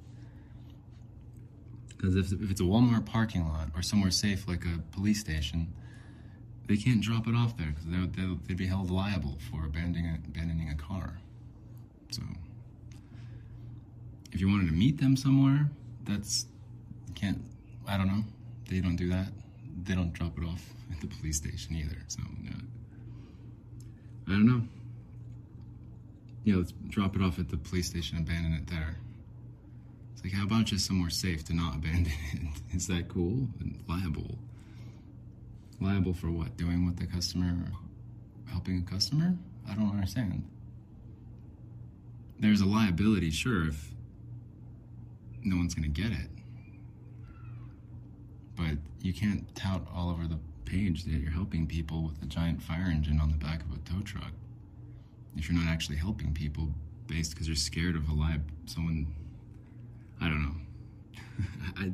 Because 1.88 2.14
if, 2.14 2.30
if 2.30 2.50
it's 2.50 2.60
a 2.60 2.64
Walmart 2.64 3.06
parking 3.06 3.48
lot 3.48 3.70
or 3.74 3.80
somewhere 3.80 4.10
safe 4.10 4.46
like 4.46 4.66
a 4.66 4.80
police 4.94 5.20
station, 5.20 5.72
they 6.66 6.76
can't 6.76 7.00
drop 7.00 7.26
it 7.26 7.34
off 7.34 7.56
there 7.56 7.68
because 7.68 7.86
they 7.86 7.98
would, 7.98 8.14
they 8.14 8.26
would, 8.26 8.56
be 8.58 8.66
held 8.66 8.90
liable 8.90 9.38
for 9.50 9.64
abandoning 9.64 10.04
a, 10.04 10.18
abandoning 10.28 10.68
a 10.68 10.74
car. 10.74 11.20
So, 12.10 12.20
if 14.30 14.42
you 14.42 14.48
wanted 14.48 14.66
to 14.66 14.74
meet 14.74 15.00
them 15.00 15.16
somewhere, 15.16 15.70
that's 16.08 16.46
can't. 17.14 17.42
I 17.86 17.96
don't 17.96 18.08
know. 18.08 18.24
They 18.68 18.80
don't 18.80 18.96
do 18.96 19.08
that. 19.10 19.28
They 19.84 19.94
don't 19.94 20.12
drop 20.12 20.36
it 20.38 20.44
off 20.44 20.64
at 20.90 21.00
the 21.00 21.06
police 21.06 21.36
station 21.36 21.76
either. 21.76 21.96
So. 22.08 22.22
I 24.28 24.32
don't 24.32 24.46
know. 24.46 24.62
Yeah, 26.44 26.56
let's 26.56 26.72
drop 26.88 27.16
it 27.16 27.22
off 27.22 27.38
at 27.38 27.48
the 27.48 27.56
police 27.56 27.88
station, 27.88 28.18
abandon 28.18 28.52
it 28.52 28.66
there. 28.66 28.96
It's 30.12 30.22
like, 30.22 30.34
how 30.34 30.44
about 30.44 30.66
just 30.66 30.86
somewhere 30.86 31.08
safe 31.08 31.44
to 31.46 31.54
not 31.54 31.74
abandon 31.76 32.12
it? 32.32 32.74
Is 32.74 32.86
that 32.88 33.08
cool? 33.08 33.48
Liable. 33.88 34.38
Liable 35.80 36.12
for 36.12 36.30
what? 36.30 36.56
Doing 36.56 36.84
what 36.84 36.96
the 36.98 37.06
customer, 37.06 37.54
helping 38.50 38.84
a 38.86 38.90
customer? 38.90 39.34
I 39.68 39.74
don't 39.74 39.90
understand. 39.90 40.44
There's 42.38 42.60
a 42.60 42.66
liability, 42.66 43.30
sure, 43.30 43.68
if 43.68 43.90
no 45.48 45.56
one's 45.56 45.74
going 45.74 45.92
to 45.92 46.00
get 46.02 46.12
it. 46.12 46.30
But 48.56 48.78
you 49.00 49.12
can't 49.12 49.54
tout 49.54 49.86
all 49.94 50.10
over 50.10 50.26
the 50.26 50.38
page 50.64 51.04
that 51.04 51.12
you're 51.12 51.30
helping 51.30 51.66
people 51.66 52.02
with 52.02 52.22
a 52.22 52.26
giant 52.26 52.62
fire 52.62 52.88
engine 52.90 53.20
on 53.20 53.30
the 53.30 53.36
back 53.36 53.62
of 53.62 53.72
a 53.72 53.78
tow 53.78 54.00
truck. 54.02 54.32
If 55.36 55.48
you're 55.48 55.58
not 55.58 55.68
actually 55.68 55.96
helping 55.96 56.34
people 56.34 56.68
based 57.06 57.30
because 57.30 57.46
you're 57.46 57.56
scared 57.56 57.96
of 57.96 58.08
a 58.08 58.12
live 58.12 58.42
someone 58.66 59.06
I 60.20 60.24
don't 60.24 60.42
know. 60.42 60.54
I, 61.76 61.92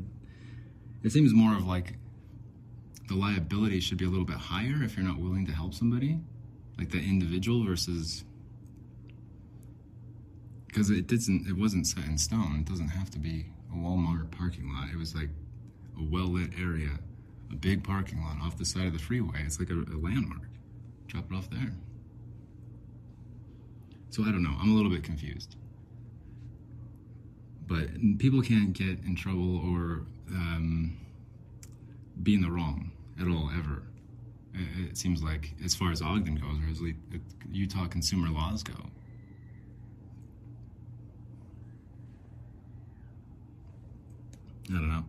it 1.03 1.13
seems 1.13 1.33
more 1.35 1.55
of 1.55 1.67
like 1.67 1.95
the 3.09 3.15
liability 3.15 3.81
should 3.81 3.99
be 3.99 4.07
a 4.07 4.09
little 4.09 4.25
bit 4.25 4.37
higher 4.37 4.83
if 4.83 4.97
you're 4.97 5.07
not 5.07 5.19
willing 5.19 5.47
to 5.47 5.53
help 5.53 5.75
somebody, 5.75 6.19
like 6.79 6.91
the 6.91 6.99
individual 6.99 7.65
versus 7.65 8.25
because 10.75 10.91
it 10.91 11.07
didn't 11.07 11.47
it 11.47 11.57
wasn't 11.57 11.87
set 11.87 12.05
in 12.05 12.19
stone. 12.19 12.57
It 12.59 12.69
doesn't 12.69 12.89
have 12.89 13.09
to 13.11 13.19
be 13.19 13.47
a 13.73 13.77
Walmart 13.77 14.33
parking 14.33 14.73
lot. 14.75 14.89
It 14.93 14.99
was 14.99 15.15
like 15.15 15.29
a 15.97 16.03
well 16.03 16.27
lit 16.27 16.51
area, 16.61 16.91
a 17.53 17.55
big 17.55 17.85
parking 17.85 18.21
lot 18.21 18.39
off 18.43 18.59
the 18.59 18.65
side 18.65 18.87
of 18.87 18.93
the 18.93 18.99
freeway. 18.99 19.43
It's 19.45 19.61
like 19.61 19.71
a, 19.71 19.75
a 19.75 19.99
landmark. 19.99 20.49
Drop 21.07 21.31
it 21.31 21.35
off 21.35 21.49
there. 21.49 21.73
So 24.11 24.25
I 24.25 24.27
don't 24.27 24.43
know. 24.43 24.57
I'm 24.61 24.73
a 24.73 24.75
little 24.75 24.91
bit 24.91 25.05
confused. 25.05 25.55
But 27.67 27.89
people 28.19 28.43
can't 28.43 28.73
get 28.73 28.99
in 29.05 29.15
trouble 29.17 29.59
or 29.59 30.07
um, 30.31 30.99
be 32.23 32.35
in 32.35 32.43
the 32.43 32.51
wrong 32.51 32.91
at 33.21 33.29
all, 33.29 33.51
ever. 33.57 33.85
It, 34.53 34.91
it 34.91 34.99
seems 34.99 35.23
like, 35.23 35.55
as 35.65 35.75
far 35.75 35.91
as 35.91 36.03
Ogden 36.03 36.37
goes, 36.37 36.59
or 36.61 36.71
as 36.71 36.95
Utah 37.51 37.87
consumer 37.87 38.29
laws 38.29 38.63
go. 38.63 38.75
I 44.69 44.73
don't 44.73 44.89
know. 44.89 45.05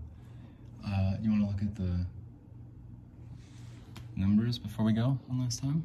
Uh, 0.86 1.14
you 1.22 1.30
want 1.32 1.43
to 1.43 1.47
look 1.47 1.62
at 1.62 1.76
the 1.76 2.06
numbers 4.16 4.60
before 4.60 4.86
we 4.86 4.93
go 4.93 5.18
one 5.28 5.39
last 5.39 5.62
time? 5.62 5.84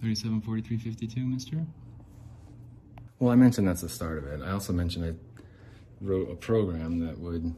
37, 0.00 0.40
43, 0.40 0.78
52, 0.78 1.20
mister? 1.20 1.66
Well, 3.18 3.30
I 3.30 3.36
mentioned 3.36 3.66
that's 3.66 3.80
the 3.80 3.88
start 3.88 4.18
of 4.18 4.26
it. 4.26 4.42
I 4.42 4.50
also 4.50 4.72
mentioned 4.72 5.04
I 5.04 6.04
wrote 6.04 6.30
a 6.30 6.34
program 6.34 7.00
that 7.06 7.18
would 7.18 7.54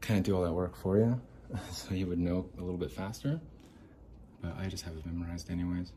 kind 0.00 0.18
of 0.18 0.24
do 0.24 0.34
all 0.34 0.42
that 0.42 0.52
work 0.52 0.76
for 0.76 0.98
you 0.98 1.20
so 1.70 1.94
you 1.94 2.06
would 2.06 2.18
know 2.18 2.46
a 2.58 2.60
little 2.60 2.78
bit 2.78 2.90
faster. 2.90 3.40
But 4.40 4.56
I 4.58 4.66
just 4.66 4.84
have 4.84 4.96
it 4.96 5.06
memorized 5.06 5.50
anyways. 5.50 5.92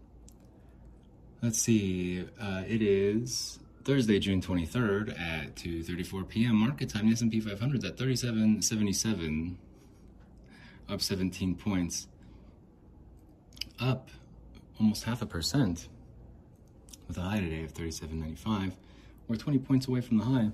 Let's 1.42 1.60
see. 1.60 2.26
Uh, 2.40 2.64
it 2.68 2.82
is 2.82 3.60
Thursday, 3.86 4.18
June 4.18 4.42
23rd 4.42 5.12
at 5.12 5.56
2.34 5.58 6.28
p.m. 6.28 6.56
Market 6.56 6.90
time. 6.90 7.06
The 7.06 7.14
S&P 7.14 7.40
500 7.40 7.78
is 7.78 7.84
at 7.84 7.98
37.77, 7.98 9.58
up 10.90 11.02
17 11.04 11.54
points. 11.54 12.08
Up 13.80 14.10
almost 14.80 15.04
half 15.04 15.22
a 15.22 15.28
percent 15.28 15.88
with 17.08 17.16
a 17.18 17.22
high 17.22 17.40
today 17.40 17.64
of 17.64 17.76
37.95. 17.76 18.74
We're 19.28 19.36
20 19.36 19.60
points 19.60 19.88
away 19.88 20.02
from 20.02 20.18
the 20.18 20.26
high. 20.26 20.50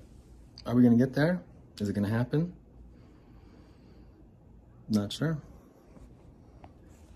Are 0.66 0.74
we 0.74 0.82
going 0.82 0.96
to 0.96 1.02
get 1.02 1.14
there? 1.14 1.42
Is 1.80 1.88
it 1.88 1.94
going 1.94 2.06
to 2.06 2.14
happen? 2.14 2.52
Not 4.90 5.10
sure. 5.10 5.38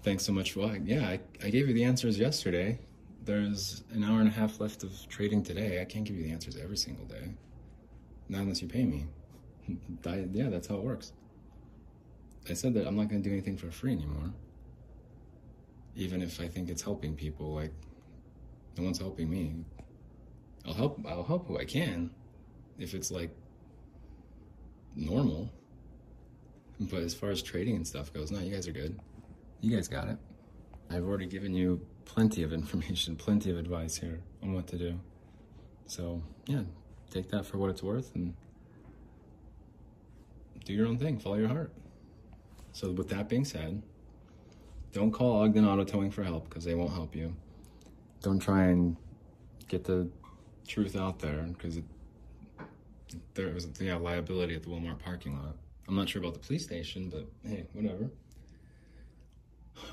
Thanks 0.03 0.25
so 0.25 0.33
much 0.33 0.53
for 0.53 0.61
watching. 0.61 0.87
yeah, 0.87 1.07
I, 1.07 1.21
I 1.45 1.51
gave 1.51 1.69
you 1.69 1.75
the 1.75 1.85
answers 1.85 2.19
yesterday. 2.19 2.79
There's 3.27 3.83
an 3.93 4.05
hour 4.05 4.20
and 4.20 4.29
a 4.29 4.33
half 4.33 4.61
left 4.61 4.85
of 4.85 4.93
trading 5.09 5.43
today. 5.43 5.81
I 5.81 5.85
can't 5.85 6.05
give 6.05 6.16
you 6.16 6.22
the 6.22 6.31
answers 6.31 6.57
every 6.57 6.77
single 6.77 7.05
day. 7.07 7.35
Not 8.29 8.43
unless 8.43 8.62
you 8.62 8.68
pay 8.68 8.85
me. 8.85 9.07
yeah, 10.05 10.49
that's 10.49 10.68
how 10.68 10.77
it 10.77 10.85
works. 10.85 11.12
I 12.49 12.53
said 12.53 12.72
that 12.74 12.87
I'm 12.87 12.95
not 12.95 13.09
going 13.09 13.20
to 13.20 13.29
do 13.29 13.33
anything 13.33 13.57
for 13.57 13.68
free 13.72 13.93
anymore. 13.93 14.33
Even 15.97 16.22
if 16.22 16.41
I 16.41 16.47
think 16.47 16.68
it's 16.68 16.83
helping 16.83 17.16
people, 17.16 17.53
like 17.53 17.72
no 18.79 18.85
one's 18.85 19.01
helping 19.01 19.29
me. 19.29 19.57
I'll 20.64 20.74
help. 20.74 21.05
I'll 21.09 21.24
help 21.24 21.49
who 21.49 21.59
I 21.59 21.64
can, 21.64 22.11
if 22.79 22.95
it's 22.95 23.11
like 23.11 23.31
normal. 24.95 25.51
But 26.79 27.01
as 27.01 27.12
far 27.12 27.31
as 27.31 27.43
trading 27.43 27.74
and 27.74 27.87
stuff 27.87 28.12
goes, 28.12 28.31
no, 28.31 28.39
you 28.39 28.53
guys 28.53 28.68
are 28.68 28.72
good. 28.72 29.01
You 29.62 29.74
guys 29.74 29.89
got 29.89 30.07
it. 30.07 30.18
I've 30.91 31.05
already 31.05 31.27
given 31.27 31.55
you 31.55 31.81
plenty 32.07 32.42
of 32.42 32.52
information, 32.52 33.16
plenty 33.26 33.50
of 33.50 33.59
advice 33.59 33.96
here 33.98 34.20
on 34.42 34.54
what 34.54 34.66
to 34.68 34.78
do. 34.78 34.98
So 35.86 36.22
yeah, 36.46 36.62
take 37.11 37.28
that 37.30 37.44
for 37.44 37.59
what 37.59 37.70
it's 37.70 37.82
worth 37.82 38.14
and 38.14 38.34
do 40.64 40.72
your 40.72 40.86
own 40.86 40.98
thing. 40.98 41.18
Follow 41.18 41.36
your 41.36 41.48
heart. 41.48 41.72
So 42.72 42.90
with 42.90 43.09
that 43.11 43.28
being 43.28 43.44
said, 43.44 43.82
don't 44.92 45.11
call 45.11 45.42
Ogden 45.42 45.66
Auto 45.66 45.84
Towing 45.84 46.11
for 46.11 46.24
help 46.24 46.48
because 46.48 46.64
they 46.64 46.74
won't 46.74 46.92
help 46.92 47.14
you 47.14 47.36
don't 48.26 48.40
try 48.40 48.64
and 48.64 48.96
get 49.68 49.84
the 49.84 50.09
truth 50.66 50.96
out 50.96 51.20
there 51.20 51.42
because 51.42 51.78
there 53.34 53.52
was 53.54 53.68
yeah 53.80 53.96
liability 53.96 54.54
at 54.54 54.62
the 54.64 54.68
Walmart 54.68 54.98
parking 54.98 55.36
lot. 55.36 55.57
I'm 55.88 55.94
not 55.94 56.09
sure 56.09 56.20
about 56.20 56.34
the 56.34 56.40
police 56.40 56.64
station, 56.64 57.09
but 57.09 57.26
hey, 57.48 57.66
whatever. 57.72 58.11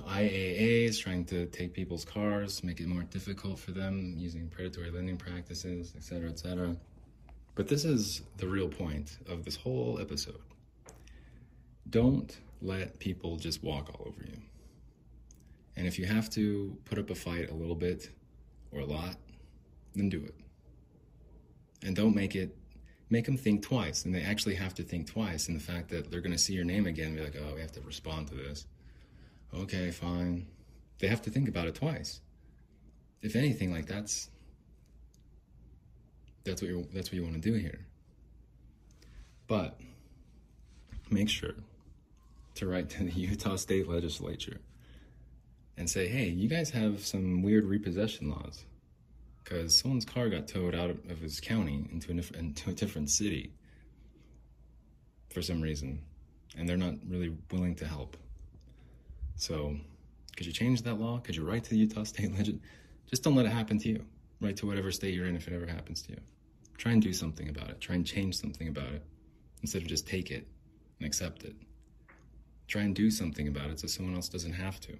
IAA 0.07 0.85
is 0.85 0.99
trying 0.99 1.25
to 1.25 1.45
take 1.47 1.73
people's 1.73 2.05
cars, 2.05 2.63
make 2.63 2.79
it 2.79 2.87
more 2.87 3.03
difficult 3.03 3.59
for 3.59 3.71
them 3.71 4.13
using 4.17 4.47
predatory 4.47 4.91
lending 4.91 5.17
practices, 5.17 5.93
etc., 5.95 6.29
etc. 6.29 6.75
But 7.55 7.67
this 7.67 7.85
is 7.85 8.21
the 8.37 8.47
real 8.47 8.67
point 8.67 9.17
of 9.27 9.45
this 9.45 9.55
whole 9.55 9.99
episode. 9.99 10.41
Don't 11.89 12.35
let 12.61 12.97
people 12.99 13.35
just 13.35 13.63
walk 13.63 13.89
all 13.89 14.07
over 14.07 14.21
you. 14.25 14.37
And 15.75 15.85
if 15.87 15.99
you 15.99 16.05
have 16.05 16.29
to 16.31 16.77
put 16.85 16.97
up 16.97 17.09
a 17.09 17.15
fight 17.15 17.49
a 17.49 17.53
little 17.53 17.75
bit 17.75 18.09
or 18.71 18.81
a 18.81 18.85
lot, 18.85 19.15
then 19.95 20.09
do 20.09 20.23
it. 20.23 20.35
And 21.83 21.95
don't 21.95 22.15
make 22.15 22.35
it 22.35 22.55
make 23.09 23.25
them 23.25 23.37
think 23.37 23.61
twice. 23.61 24.05
And 24.05 24.15
they 24.15 24.23
actually 24.23 24.55
have 24.55 24.73
to 24.75 24.83
think 24.83 25.07
twice 25.07 25.47
in 25.47 25.53
the 25.53 25.59
fact 25.59 25.89
that 25.89 26.09
they're 26.09 26.21
going 26.21 26.31
to 26.31 26.37
see 26.37 26.53
your 26.53 26.65
name 26.65 26.87
again 26.87 27.09
and 27.09 27.17
be 27.17 27.23
like, 27.23 27.35
oh, 27.37 27.53
we 27.53 27.61
have 27.61 27.71
to 27.73 27.81
respond 27.81 28.27
to 28.29 28.35
this. 28.35 28.65
Okay, 29.55 29.91
fine. 29.91 30.47
They 30.99 31.07
have 31.07 31.21
to 31.23 31.29
think 31.29 31.47
about 31.47 31.67
it 31.67 31.75
twice. 31.75 32.21
If 33.21 33.35
anything, 33.35 33.71
like 33.71 33.85
that's 33.85 34.29
that's 36.43 36.61
what 36.61 36.69
you 36.69 36.87
that's 36.93 37.09
what 37.09 37.13
you 37.13 37.23
want 37.23 37.35
to 37.35 37.41
do 37.41 37.53
here. 37.53 37.85
But 39.47 39.79
make 41.09 41.29
sure 41.29 41.55
to 42.55 42.67
write 42.67 42.89
to 42.91 43.03
the 43.03 43.11
Utah 43.15 43.55
State 43.55 43.87
Legislature 43.87 44.59
and 45.77 45.89
say, 45.89 46.07
hey, 46.07 46.27
you 46.27 46.47
guys 46.47 46.69
have 46.71 47.05
some 47.05 47.41
weird 47.41 47.65
repossession 47.65 48.29
laws 48.29 48.65
because 49.43 49.75
someone's 49.75 50.05
car 50.05 50.29
got 50.29 50.47
towed 50.47 50.75
out 50.75 50.89
of 50.89 51.19
his 51.19 51.39
county 51.39 51.87
into 51.91 52.11
a, 52.11 52.37
into 52.37 52.69
a 52.69 52.73
different 52.73 53.09
city 53.09 53.51
for 55.29 55.41
some 55.41 55.61
reason, 55.61 56.01
and 56.57 56.69
they're 56.69 56.77
not 56.77 56.93
really 57.07 57.35
willing 57.51 57.75
to 57.75 57.85
help. 57.85 58.15
So, 59.35 59.75
could 60.35 60.45
you 60.45 60.53
change 60.53 60.81
that 60.83 60.99
law? 60.99 61.19
Could 61.19 61.35
you 61.35 61.45
write 61.45 61.63
to 61.65 61.69
the 61.71 61.77
Utah 61.77 62.03
State 62.13 62.33
Legend? 62.33 62.61
Just 63.09 63.23
don't 63.23 63.35
let 63.35 63.45
it 63.45 63.51
happen 63.51 63.77
to 63.79 63.89
you. 63.89 64.05
Write 64.41 64.57
to 64.57 64.65
whatever 64.65 64.91
state 64.91 65.13
you're 65.13 65.27
in 65.27 65.35
if 65.35 65.47
it 65.47 65.53
ever 65.53 65.67
happens 65.67 66.01
to 66.03 66.11
you. 66.11 66.19
Try 66.77 66.91
and 66.91 67.01
do 67.01 67.13
something 67.13 67.49
about 67.49 67.69
it. 67.69 67.79
Try 67.79 67.95
and 67.95 68.05
change 68.05 68.35
something 68.35 68.67
about 68.67 68.91
it 68.91 69.03
instead 69.61 69.81
of 69.81 69.87
just 69.87 70.07
take 70.07 70.31
it 70.31 70.47
and 70.99 71.07
accept 71.07 71.43
it. 71.43 71.55
Try 72.67 72.81
and 72.81 72.95
do 72.95 73.11
something 73.11 73.47
about 73.47 73.69
it 73.69 73.79
so 73.79 73.87
someone 73.87 74.15
else 74.15 74.27
doesn't 74.27 74.53
have 74.53 74.79
to 74.81 74.97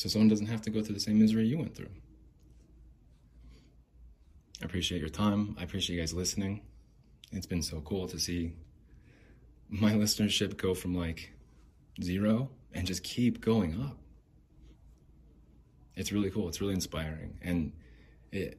so 0.00 0.08
someone 0.08 0.28
doesn't 0.28 0.46
have 0.46 0.62
to 0.62 0.70
go 0.70 0.80
through 0.80 0.94
the 0.94 1.00
same 1.00 1.18
misery 1.18 1.46
you 1.46 1.58
went 1.58 1.74
through. 1.74 1.90
I 4.62 4.64
appreciate 4.64 4.98
your 4.98 5.10
time. 5.10 5.54
I 5.60 5.62
appreciate 5.64 5.96
you 5.96 6.00
guys 6.00 6.14
listening. 6.14 6.62
it's 7.32 7.44
been 7.44 7.62
so 7.62 7.82
cool 7.82 8.08
to 8.08 8.18
see 8.18 8.54
my 9.68 9.92
listenership 10.02 10.56
go 10.56 10.72
from 10.72 10.94
like 10.94 11.34
zero 12.02 12.48
and 12.74 12.86
just 12.86 13.02
keep 13.02 13.40
going 13.40 13.80
up. 13.80 13.98
It's 15.96 16.12
really 16.12 16.30
cool. 16.30 16.48
It's 16.48 16.60
really 16.60 16.74
inspiring. 16.74 17.38
And 17.42 17.72
it 18.32 18.58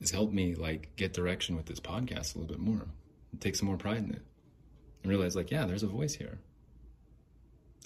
has 0.00 0.10
helped 0.10 0.32
me 0.32 0.54
like 0.54 0.94
get 0.96 1.12
direction 1.12 1.56
with 1.56 1.66
this 1.66 1.80
podcast 1.80 2.34
a 2.34 2.38
little 2.38 2.54
bit 2.56 2.58
more. 2.58 2.86
Take 3.40 3.56
some 3.56 3.68
more 3.68 3.76
pride 3.76 3.98
in 3.98 4.10
it. 4.10 4.22
And 5.02 5.10
realize 5.10 5.36
like, 5.36 5.50
yeah, 5.50 5.66
there's 5.66 5.82
a 5.82 5.88
voice 5.88 6.14
here. 6.14 6.38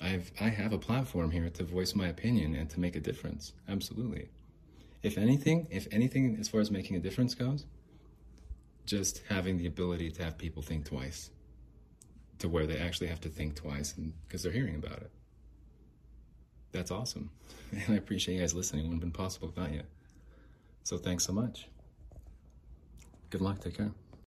I've 0.00 0.30
I 0.40 0.48
have 0.48 0.72
a 0.72 0.78
platform 0.78 1.30
here 1.30 1.48
to 1.50 1.64
voice 1.64 1.94
my 1.94 2.08
opinion 2.08 2.54
and 2.54 2.70
to 2.70 2.80
make 2.80 2.96
a 2.96 3.00
difference. 3.00 3.52
Absolutely. 3.68 4.28
If 5.02 5.18
anything, 5.18 5.66
if 5.70 5.86
anything 5.92 6.36
as 6.40 6.48
far 6.48 6.60
as 6.60 6.70
making 6.70 6.96
a 6.96 7.00
difference 7.00 7.34
goes, 7.34 7.66
just 8.86 9.22
having 9.28 9.58
the 9.58 9.66
ability 9.66 10.10
to 10.12 10.24
have 10.24 10.38
people 10.38 10.62
think 10.62 10.86
twice 10.86 11.30
to 12.38 12.48
where 12.48 12.66
they 12.66 12.78
actually 12.78 13.08
have 13.08 13.20
to 13.20 13.28
think 13.28 13.54
twice 13.56 13.94
because 14.26 14.42
they're 14.42 14.52
hearing 14.52 14.76
about 14.76 14.98
it. 14.98 15.10
That's 16.72 16.90
awesome. 16.90 17.30
And 17.72 17.94
I 17.94 17.94
appreciate 17.94 18.36
you 18.36 18.40
guys 18.40 18.54
listening. 18.54 18.84
It 18.84 18.88
wouldn't 18.88 19.02
have 19.02 19.12
been 19.12 19.24
possible 19.24 19.48
without 19.48 19.72
you. 19.72 19.82
So 20.84 20.96
thanks 20.96 21.24
so 21.24 21.32
much. 21.32 21.68
Good 23.30 23.40
luck. 23.40 23.60
Take 23.60 23.76
care. 23.76 23.90